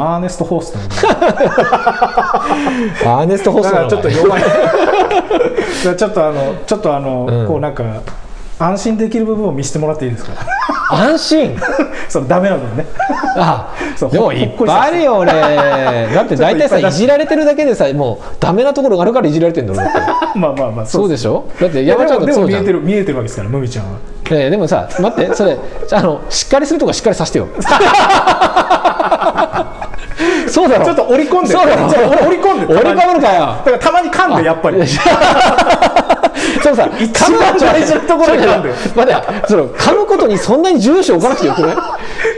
[0.02, 0.78] アーネスト・ホースト
[3.08, 4.42] アーネスト・ホーストだからちょっと弱い。
[5.82, 7.46] ちょっとあのちょっとあの、うん。
[7.46, 7.84] こうなんか
[8.58, 10.32] 安心できる部分を見せてもらっていいですか？
[10.90, 11.56] 安心。
[12.08, 12.86] そのダメな部分ね。
[13.36, 15.32] あ そうでもいっぱいあるよ俺。
[16.14, 19.90] だって大体さいじられてるだけでさもうダメなところがあるからいじられてんだろ
[20.34, 21.44] まあまあまあそうでしょ？
[21.60, 22.62] だって山ちゃんでもでも見だってそうじゃん。
[22.62, 23.90] えてる見えてるわけですからムミちゃんは。
[24.32, 25.56] ええでもさ待ってそれ
[25.92, 27.48] あのしっかりするとこしっかりさせてよ。
[30.48, 30.84] そうだろ。
[30.84, 31.88] ちょっと織り込んでそうだろ。
[31.88, 33.40] じゃあ織り込んで折り込むのかよ。
[33.64, 34.78] だからたまに噛んでやっぱり
[36.62, 38.46] そうさ一番大事なところで。
[38.46, 41.76] 噛んでる待ってその噛むことにそんなに重視を置かなくてよくない？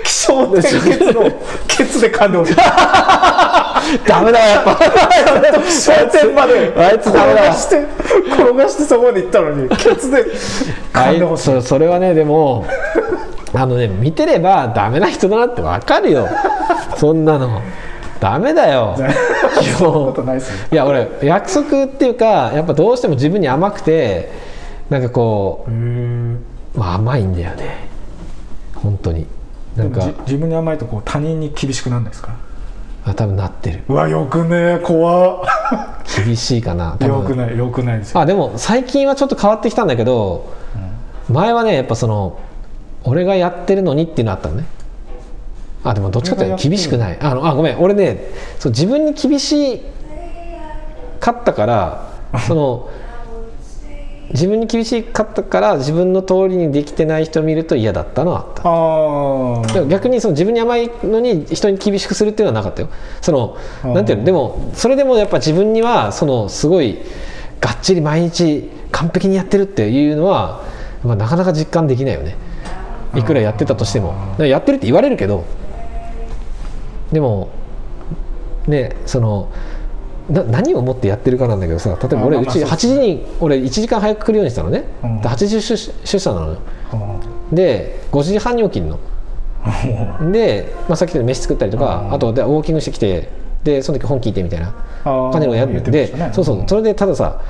[0.04, 1.30] 気象点結の
[1.66, 2.56] ケツで噛んでほしい
[4.06, 4.76] ダメだよやっぱ。
[5.66, 6.72] 気象点まで。
[6.76, 7.42] あいつダメだ。
[7.42, 7.86] 転がして
[8.32, 10.24] 転がしてそこまで行ったのにケツで
[10.92, 12.66] 噛んでほしいそそれはねでも
[13.54, 16.28] あのね見てればダメな人だなってわかるよ。
[16.96, 17.60] そんなの
[18.22, 18.94] ダメだよ。
[20.70, 24.30] いや俺約束っていうかやっぱどうしても自分に甘くて
[24.88, 26.38] なんかこうん。
[26.76, 27.88] う、まあ、甘いんだよね。
[28.76, 29.26] 本当に。
[29.76, 30.00] なんか。
[30.02, 32.32] じ自分に甘いとこう他人に厳しくなんないですか？
[33.04, 33.80] あ多分なってる。
[33.88, 35.44] うわよくね怖っ。
[36.24, 38.20] 厳しいかなよくないよくないですよ。
[38.20, 40.46] あでも最近はちょっと変わってきたんだけど、
[41.28, 42.38] 前はねやっぱその
[43.02, 44.64] 俺がやってるのにっていうのあったのね
[45.84, 47.18] あでもどっちかっていうと厳しくない。
[47.20, 47.80] あのあごめん。
[47.80, 49.82] 俺ねそう自分に厳し
[51.20, 52.08] かったから
[52.46, 52.88] その
[54.30, 59.84] 自分に厳しかったから自分の通りにできてない人を見ると嫌だったのはあった。
[59.86, 62.88] 逆にその自分に甘いのに人に厳しくするっていうのはなかったよ。
[63.20, 63.56] その
[63.92, 64.24] なんていうの？
[64.24, 66.98] でもそれでもやっぱ自分にはそのすごい
[67.60, 70.62] がっちり毎日完璧にやってるっていうのは、
[71.02, 72.36] まあ、なかなか実感できないよね。
[73.14, 74.14] いくらやってたとしても。
[74.38, 75.44] やってるって言われるけど
[77.12, 77.50] でも
[78.66, 79.52] ねその
[80.30, 85.20] な何を思ってやってるかなんだけどさ例えば俺うちあまあまあ8時に俺1時間早く来るようにしたのね、うん。
[85.20, 86.58] で8時出出社なのよ。
[87.52, 88.98] うで5時半に起きるの。
[90.32, 92.14] で、まあ、さっき言った飯作ったりとかうん。
[92.14, 93.28] あとでウォーキングしてきて
[93.64, 94.72] でその時本聞いてみたいな
[95.04, 96.64] 感じのをやってそうそう。
[96.66, 97.42] それでたださ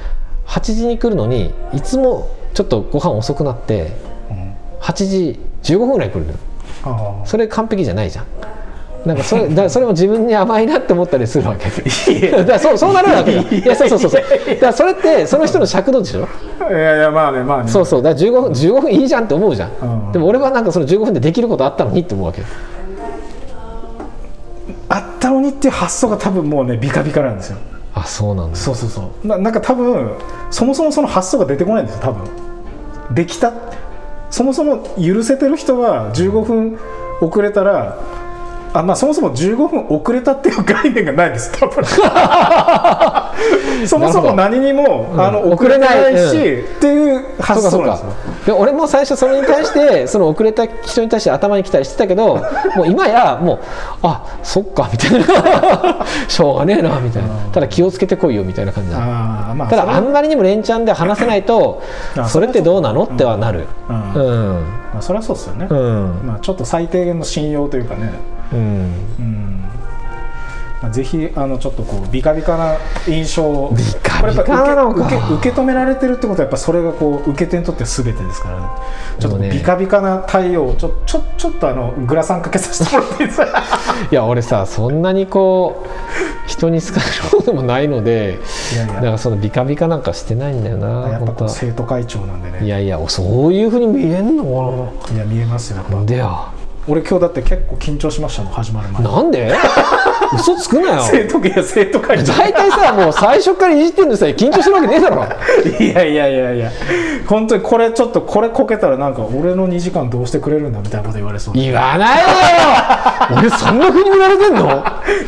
[0.46, 3.92] 8時に来るのにいつもちょっとご飯遅くなって
[4.30, 4.54] うん。
[4.80, 6.38] 8時15分ぐらい来るのよ。
[6.84, 8.26] あそれ完璧じゃないじゃん
[9.04, 12.30] なんかそれだそれも自分に甘いなって思ったりするわけ。
[12.30, 13.42] だからそうそうなるわけよ。
[13.42, 13.74] いや。
[13.74, 14.22] そうそうそうそう。
[14.22, 16.28] だからそれってその人の尺度でしょ？
[16.60, 17.68] あいやいやまあねまあね。
[17.68, 18.02] そうそう。
[18.02, 19.70] だから15分15分いいじゃんって思うじゃん、
[20.06, 20.12] うん。
[20.12, 22.46] でも俺はなんかその15分でできることあったのにって思うわけよ。
[24.88, 27.58] あったのにっていう発想が多分もうねビカビカなんですよ。
[27.94, 28.56] あそうなんだ。
[28.56, 29.26] そうそうそう。
[29.26, 30.16] ななんか多分
[30.50, 32.28] そもそもその発想が出てこないんですよ多分。
[33.14, 33.52] できた。
[34.30, 36.78] そもそも許せてる人は15分
[37.20, 37.98] 遅れたら
[38.74, 41.52] あまあそもそも15分遅れたっていう概念がないです。
[41.58, 41.84] 多分。
[43.86, 45.20] そもそも何にも、うん。
[45.20, 46.30] あの遅遅れないない。
[46.30, 46.38] し、っ
[46.80, 48.06] ていう発想なんですよ。
[48.46, 52.36] で俺も最初それに対してその遅れた人に対して頭に来たりしてたけど
[52.76, 53.58] もう今やもう
[54.02, 55.26] あそっかみたいな。
[56.26, 57.28] しょうがねえなみたいな。
[57.52, 58.98] ただ気をつけてこいよみたいな感じだ。
[58.98, 61.82] まあただあんまりにも連チャンで話せないと
[62.16, 63.04] あそれってどうなの？
[63.04, 63.66] ってはなる。
[63.88, 64.12] うん。
[64.14, 64.20] う
[64.58, 64.64] ん。
[64.92, 66.20] まあ、それはそうですよね、うん。
[66.24, 68.12] まあ、ちょっと最低限の信用というかね
[68.52, 68.60] うん。
[69.18, 69.58] うん。
[70.82, 72.76] まあ、ぜひあのちょっとこうビカビカな
[73.06, 78.66] 印象をビカビカこれやっぱなのか受け止められてるってことはやっぱそれがこう受け手にとって全てですから、ね、
[79.20, 83.62] ちょっとビカビカな太陽をちょちょちょっとあのグラサンかけさせてもらっていいですか？
[84.10, 88.40] いや俺さそんなにこう人に好かれる方でもないので
[88.74, 88.94] いやいや。
[88.94, 92.64] だからそのビカビカなんかしてないんだよなやっぱ生徒会長なんでね。
[92.64, 94.92] いやいやそういうふうに見えんの？
[95.14, 96.04] いや見えますよやっぱ。
[96.04, 96.28] でや
[96.88, 99.02] 俺今日だって結構緊張しましたもん始まる前。
[99.04, 99.54] なんで？
[100.34, 101.02] 嘘つくなよ。
[101.02, 105.24] 生徒いや生徒会長大体さもう最初からいじってるのさ緊張してるわけねえだろ。
[105.78, 106.70] いやいやいやいや。
[107.28, 111.54] 本当にこれちょっとこれこけたらなんか俺の2時間どうしてくれるんだみたいなこと言われそう。
[111.54, 113.38] 言わないでよ。
[113.38, 114.66] 俺そんなふうに見られてんの？
[114.68, 114.82] や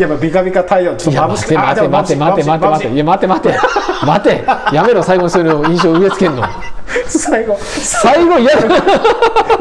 [0.06, 3.54] っぱビカビカ太陽ちょっと眩しく待て待て待て待て待て待ていてや待て待て
[4.04, 4.44] 待て。
[4.74, 6.42] やめろ最後にそういうの印象植え付けんの
[7.06, 7.56] 最後。
[7.60, 8.82] 最後嫌だ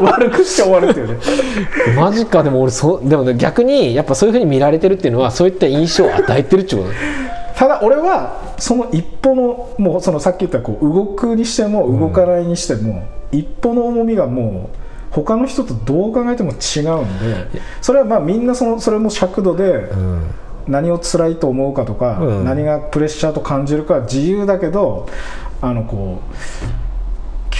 [0.00, 1.18] 悪くして終わるっていうね。
[1.96, 6.88] マジかでも俺そうでもね逆にやっぱそういうふうに見られてるっていうのはそういった印象を与えてるってこと。
[6.88, 6.94] だ
[7.56, 14.76] ただ俺はその一歩のもうそのさっき言ったこう動くにしても動かないにしても、一歩の重みがもう
[15.10, 20.22] 他の人とどう考えても違うんでそれはまあみんなそのそれも尺度でうん。
[20.66, 22.44] 何を辛いと思うかとか、うん。
[22.44, 25.06] 何がプレッシャーと感じるかは自由だけど
[25.60, 26.83] あのこう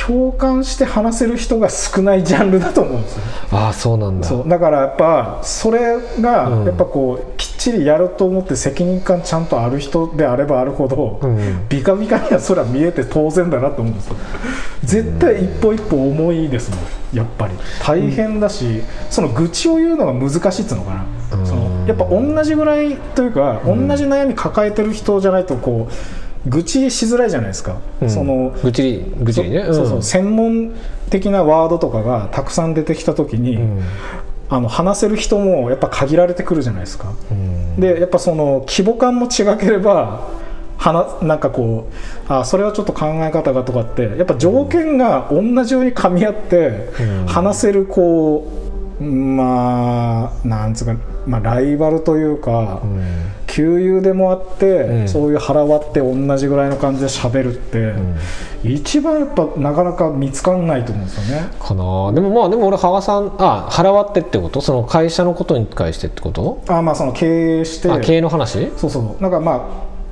[0.07, 3.23] 共感して話せる人が少ないジャンルだと思うんですよ。
[3.53, 4.27] ああそうなんだ。
[4.27, 4.49] そう。
[4.49, 6.67] だからやっぱそれがうん。
[6.67, 14.17] やっぱこうきっちりやると思って責任感ちゃんとある人であればあるほど、うんビカビカにはそれは見えて当然だなと思うんですよ。
[14.85, 16.81] 絶対一歩一歩重いですもん。
[17.17, 17.55] やっぱり。
[17.83, 20.95] 大変だし、その愚痴を言うのが難しいっつうのか
[21.31, 21.47] な、うん。
[21.47, 25.93] そのやっぱ同じぐらいというか、同じ悩み抱えてる人じゃないとこう
[26.47, 28.11] 愚痴しづらいじゃないですか、うん。
[28.11, 29.65] そのぐちりぐちりね。
[29.67, 30.03] そうそう。
[30.03, 30.73] 専門
[31.11, 33.83] 的なワードとかがたくさん出てきた時に、うん。
[34.51, 37.13] あの話せる人もやっぱ限られてくるじゃないですか。
[37.31, 37.81] うん。
[37.81, 40.29] でやっぱその規模感も違ければ
[40.77, 41.89] 話なんかこ
[42.29, 47.27] うあそれはちょっと考え方がとかってやっぱ条件が同じように噛み合ってうん。
[47.27, 48.47] 話せるこ
[49.01, 50.95] うまあなんつうか、
[51.27, 53.03] まあ、ライバルというか、うん
[53.55, 55.09] 旧友でもあって、うん。
[55.09, 57.95] そういう腹割って同じぐらいの感じで喋るって、
[58.65, 61.49] 一番やっぱなかなか見つかんないと思うんですよね。
[61.61, 62.13] かな。
[62.13, 64.61] でもまあでも俺羽賀さんあ払わってってこと？
[64.61, 66.65] その会社のことに対してってこと？
[66.67, 67.91] あまあその経営して。
[67.93, 68.73] あ経営の話？
[68.77, 69.61] そうそうなんかまあ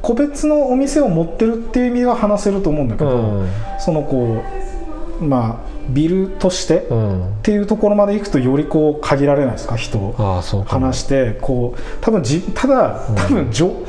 [0.02, 3.48] 個別のお店を持ってるっていう意味では話せると思うんだけど、うん。
[3.80, 4.71] そのこう
[5.20, 7.34] まあビルとしてっうん。
[7.42, 9.76] ていうところまで行くとよりこう限られないですか？
[9.76, 10.14] 人を。
[10.18, 10.78] ああそうか。
[10.78, 13.84] も話してこう多分じただ多分じょ、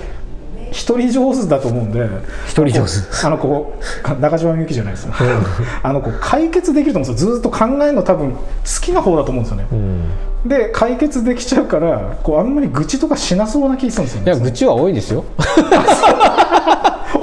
[0.72, 2.08] 一人上手だと思うんで
[2.48, 3.26] 一人上手。
[3.26, 3.74] あのこ
[4.18, 5.14] う中島みゆきじゃないですよ。
[5.84, 7.32] あのこう解決できると思うんですよ。
[7.36, 8.38] ずっと考えるの多分好
[8.82, 9.66] きな方だと思うんですよね。
[9.72, 10.50] うん。
[10.50, 14.32] で解決できちゃうからこうあんまり愚痴とかしなそうな気がするんですよね。
[14.32, 15.24] いや愚痴は多いですよ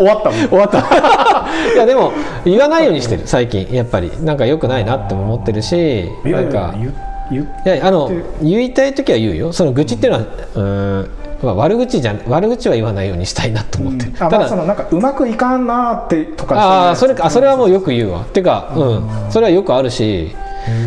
[0.00, 0.48] 終わったもん。
[0.48, 0.78] 終わった。
[1.74, 2.12] いやでも
[2.44, 3.68] 言わないようにしてる最近。
[3.70, 4.10] やっぱり。
[4.22, 6.92] なんか良くないなっても思ってるしなんか言
[7.30, 9.52] 言いやあので言いたい時は言うよ。
[9.52, 10.24] その愚痴っていうのは
[10.54, 11.10] うーん、
[11.42, 14.06] まあ、悪口じゃ悪口は言わないようにしたいなと思って。
[14.06, 16.54] る、あただまあそのなんかうまくいかんなーってとか。
[16.56, 18.22] ああそれかあそれはもうよく言うわ。
[18.22, 19.30] っていうかうん。
[19.30, 20.34] それはよくあるし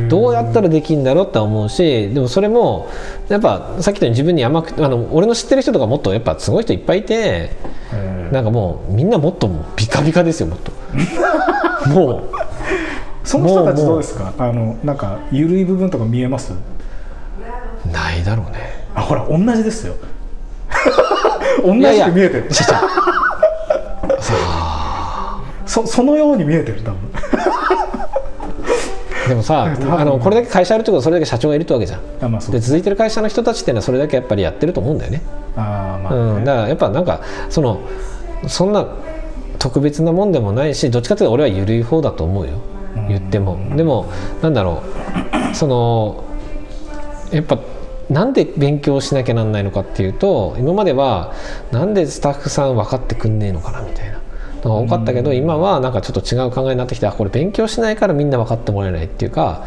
[0.08, 2.88] どうやったらできるんだろうって思うしでもそれも
[3.28, 7.50] やっぱさっき言ったように自分に甘くあの俺の知ってる人とかもっとやっぱすごい人いっぱいいて
[7.92, 10.72] えーなんかもうみんなもっとビカビカですよもっと。
[11.90, 12.24] もう。
[13.24, 14.34] その人たちどうですか？
[14.38, 16.54] あのなんか緩い部分とか見えます？
[17.92, 18.86] ないだろうね。
[18.96, 19.96] あほら同じですよ
[21.62, 22.48] 同じく見えてる。
[22.50, 22.82] ちゃちゃ
[25.66, 27.00] そそのように見えてる多分。
[29.28, 32.00] でもさあのこれだけ会社あるってことはそれだけ社長がいるってわけじゃん。
[32.22, 35.22] あまあで続いてる会社の人たちっていうのはそれだけやっぱりやってると思うんだよね。
[35.56, 36.20] あーまあ、ね。
[36.20, 37.80] うん、だからやっぱなんかその
[38.48, 38.86] そんな
[39.60, 42.52] 特別なもんでもないしどっちかというと俺は緩い方だと思うよ。
[43.08, 43.58] 言っても。
[43.76, 44.08] でも
[44.42, 44.84] なんだろ
[45.52, 45.56] う。
[45.56, 46.24] その
[47.32, 47.58] やっぱ
[48.14, 51.34] なんで勉強しなきゃなんないのかっていうと今までは
[51.72, 54.22] なんでスタッフさん分かってくんねえのかなみたいな。
[54.64, 59.66] のが多かったけど今はなんかちょっと違う考えになってきてあこれ勉強しないからみんな分かってもらえないっていうか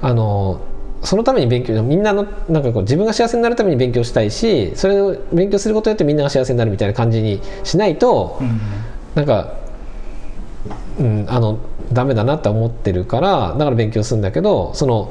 [0.00, 0.62] あの
[1.02, 8.60] そのために勉強みんなのなんかこう自分が幸せになるために勉強したいしそれを勉強することによってみんなが幸せになるみたいな感じにしないと、うん。
[9.14, 9.54] なんか、
[10.98, 11.58] うん、あの
[11.92, 15.10] ダメだなって思ってるからだから勉強するんだけどその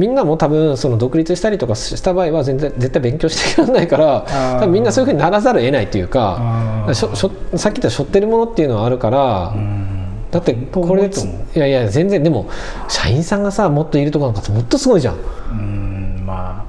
[0.00, 4.54] みんなも多分その独立したりとかした場合は全然絶対勉強していかないからー。
[4.54, 9.52] 多分みんなそういうふうにならざるを得ないというかしょしょさっき言った背負ってるものっていうのはあるから。
[9.54, 9.96] うん。
[10.30, 12.48] だって当これいやいや全然でも
[12.88, 15.16] 社員さんがさもっといるとこなんかもっとすごいじゃん。
[15.16, 16.64] うんま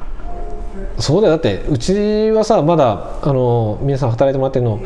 [0.97, 1.01] あ。
[1.01, 1.33] そうだよ。
[1.33, 4.81] だってうちはさまだあの皆さん働いてもらってるの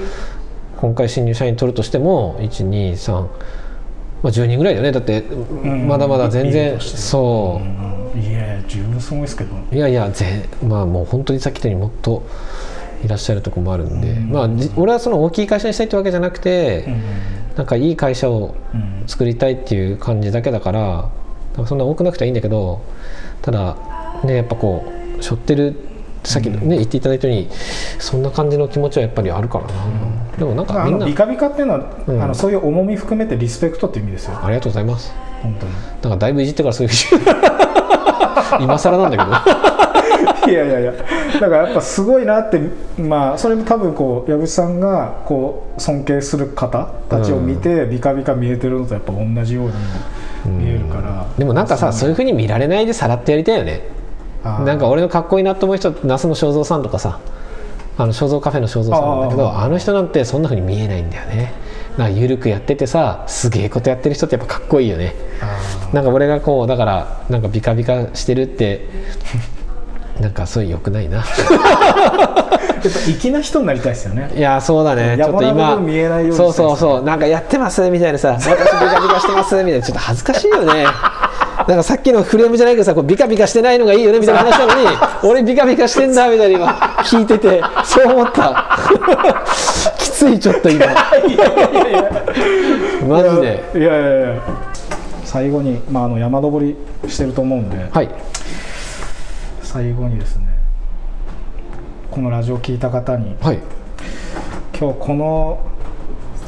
[0.77, 3.27] 今回新入社員取るとしても123、
[4.23, 4.91] まあ、10人ぐらいだよね。
[4.91, 5.87] だって、ん。
[5.87, 8.23] まだまだ全い然るとしてそう、うん。
[8.23, 9.55] いや十分すごいですけど。
[9.71, 12.23] いやいやぜまあもう本当にさっき言ったようにもっと
[13.03, 16.87] いらっしゃるとこもあるんで、まあじ俺はその大きい会社にしたいってわけじゃなくて、
[17.55, 18.95] なんかいい会社をうん。
[19.07, 21.09] 作りたいっていう感じだけだから
[21.67, 22.81] そんな多くなくてはいいんだけど
[23.43, 23.77] ただ
[24.23, 24.83] ねやっぱこ
[25.19, 25.75] う背負ってる
[26.23, 27.47] さっきね、言っていただいたように
[27.99, 29.73] そんな感じの気持ちはやっぱりあるからな、
[30.37, 32.21] でもなんかみんなのビカビカっていうのは、うん。
[32.21, 35.13] あのそういう重み含めてリスペクトっていう意味ですよありがとうございます。
[35.41, 35.73] 本当に。
[35.73, 36.93] なんかだいぶいじってからそういう
[38.61, 40.51] 今更なんだけど。
[40.51, 40.93] いやいやいや。
[41.39, 42.59] だからやっぱすごいなって
[42.97, 49.65] まあそれも多分こう矢渕さんがこう尊敬する方たちを見て、ビカビカ見えてるのとやっぱ同じよう
[50.47, 53.81] に見えるから、でもなんかさそういうふうに見られないでさらってやりたいよね。
[54.63, 57.19] なんか俺のかっこいいなと思う人那須の正蔵さんとかさ
[57.97, 61.53] あの正蔵カフェの正蔵さんなんだけどあの人なんてそんなふうに見えないんだよね。
[61.97, 65.13] なんか緩くやっててさすげえことやってる人ってやっぱかっこいいよね。
[65.41, 68.85] あなんか俺がこうだからなんかビカビカしてるって
[70.19, 71.21] なんかそういうよくないな。
[71.21, 72.45] ー
[72.85, 74.29] やっぱ粋な人になりたいですよね。
[74.35, 75.17] いやそうだね。
[75.17, 77.03] ちょっと今見えないようにそうそうそう。
[77.03, 79.85] なんかやってますみたいなさ私ビカビカしてますみたいな。
[79.85, 80.85] ちょっと恥ずかしいよね
[81.67, 84.97] なんかさっきのフレームじゃないけどさこうビカビカしてないのがいいよねみたいな話なのに
[85.27, 86.67] 俺ビカビカしてんだみたいな今
[87.03, 88.79] 聞いててそう思った。
[89.97, 90.85] きついちょっと今。
[93.07, 93.63] マジで。
[93.75, 94.41] いやいやいや。
[95.23, 96.75] 最後に、まあ、あの山登り
[97.09, 98.09] してると思うんで、はい。
[99.61, 100.45] 最後にですね
[102.11, 103.59] このラジオ聞いた方にはい。
[104.77, 105.59] 今日この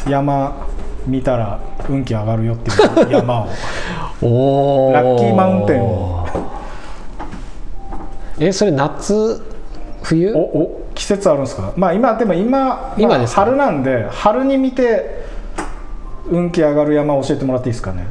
[0.07, 0.68] 山
[1.08, 1.60] 見たら
[1.90, 2.74] 運気上がるよってい
[3.08, 3.48] う山を。
[4.22, 6.28] おラッキーマウンテンを。
[8.40, 9.42] えそれ夏
[10.04, 10.34] 冬？
[10.36, 11.74] おお季節あるんですか？
[11.76, 13.46] まあ今でも今まあ今ですか？
[13.46, 15.26] 春なんで春に見て
[16.30, 18.06] 運気上がる山教えてもらっていいですかね？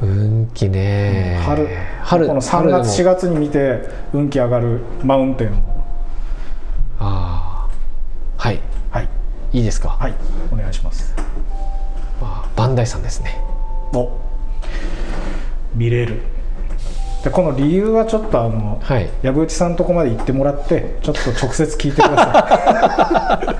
[0.00, 1.40] 運気ね。
[1.44, 1.68] 春
[2.02, 2.84] 春この3春でも。
[2.84, 3.80] 月4月に見て
[4.12, 5.52] 運気上がるマウンテンを。
[6.98, 7.68] ああ
[8.36, 8.60] はい。
[8.90, 9.08] はい。
[9.52, 10.14] いいですか、はい。
[10.52, 11.14] お願いします
[12.20, 13.40] まあ、バンダイさんですね。
[13.94, 14.10] お。
[15.74, 16.22] 見れる。
[17.22, 19.10] でこの理由はちょっとあの、はい。
[19.22, 23.56] 藪内さんのとこまで行ってもらってちょっと直接聞いてください、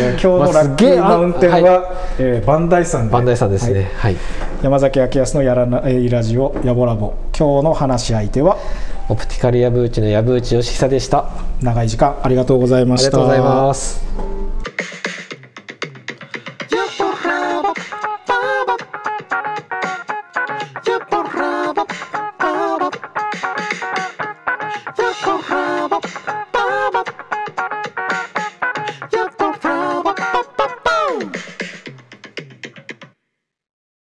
[0.00, 1.82] えー今日のラッキーマウンテンは、まあ
[2.16, 3.12] すげえーバンダイさんで。
[3.12, 3.74] バンダイさんですはい。
[3.74, 4.16] ねはい、
[4.62, 8.56] 山崎明康のやらないラジオやぼラボ今日の話し相手は
[9.10, 11.18] オプティカルヤブーチのヤブーチよしさでした。
[11.18, 11.30] あ
[11.60, 13.10] 長い時間ありがとうございました。
[13.10, 14.02] りがとうございます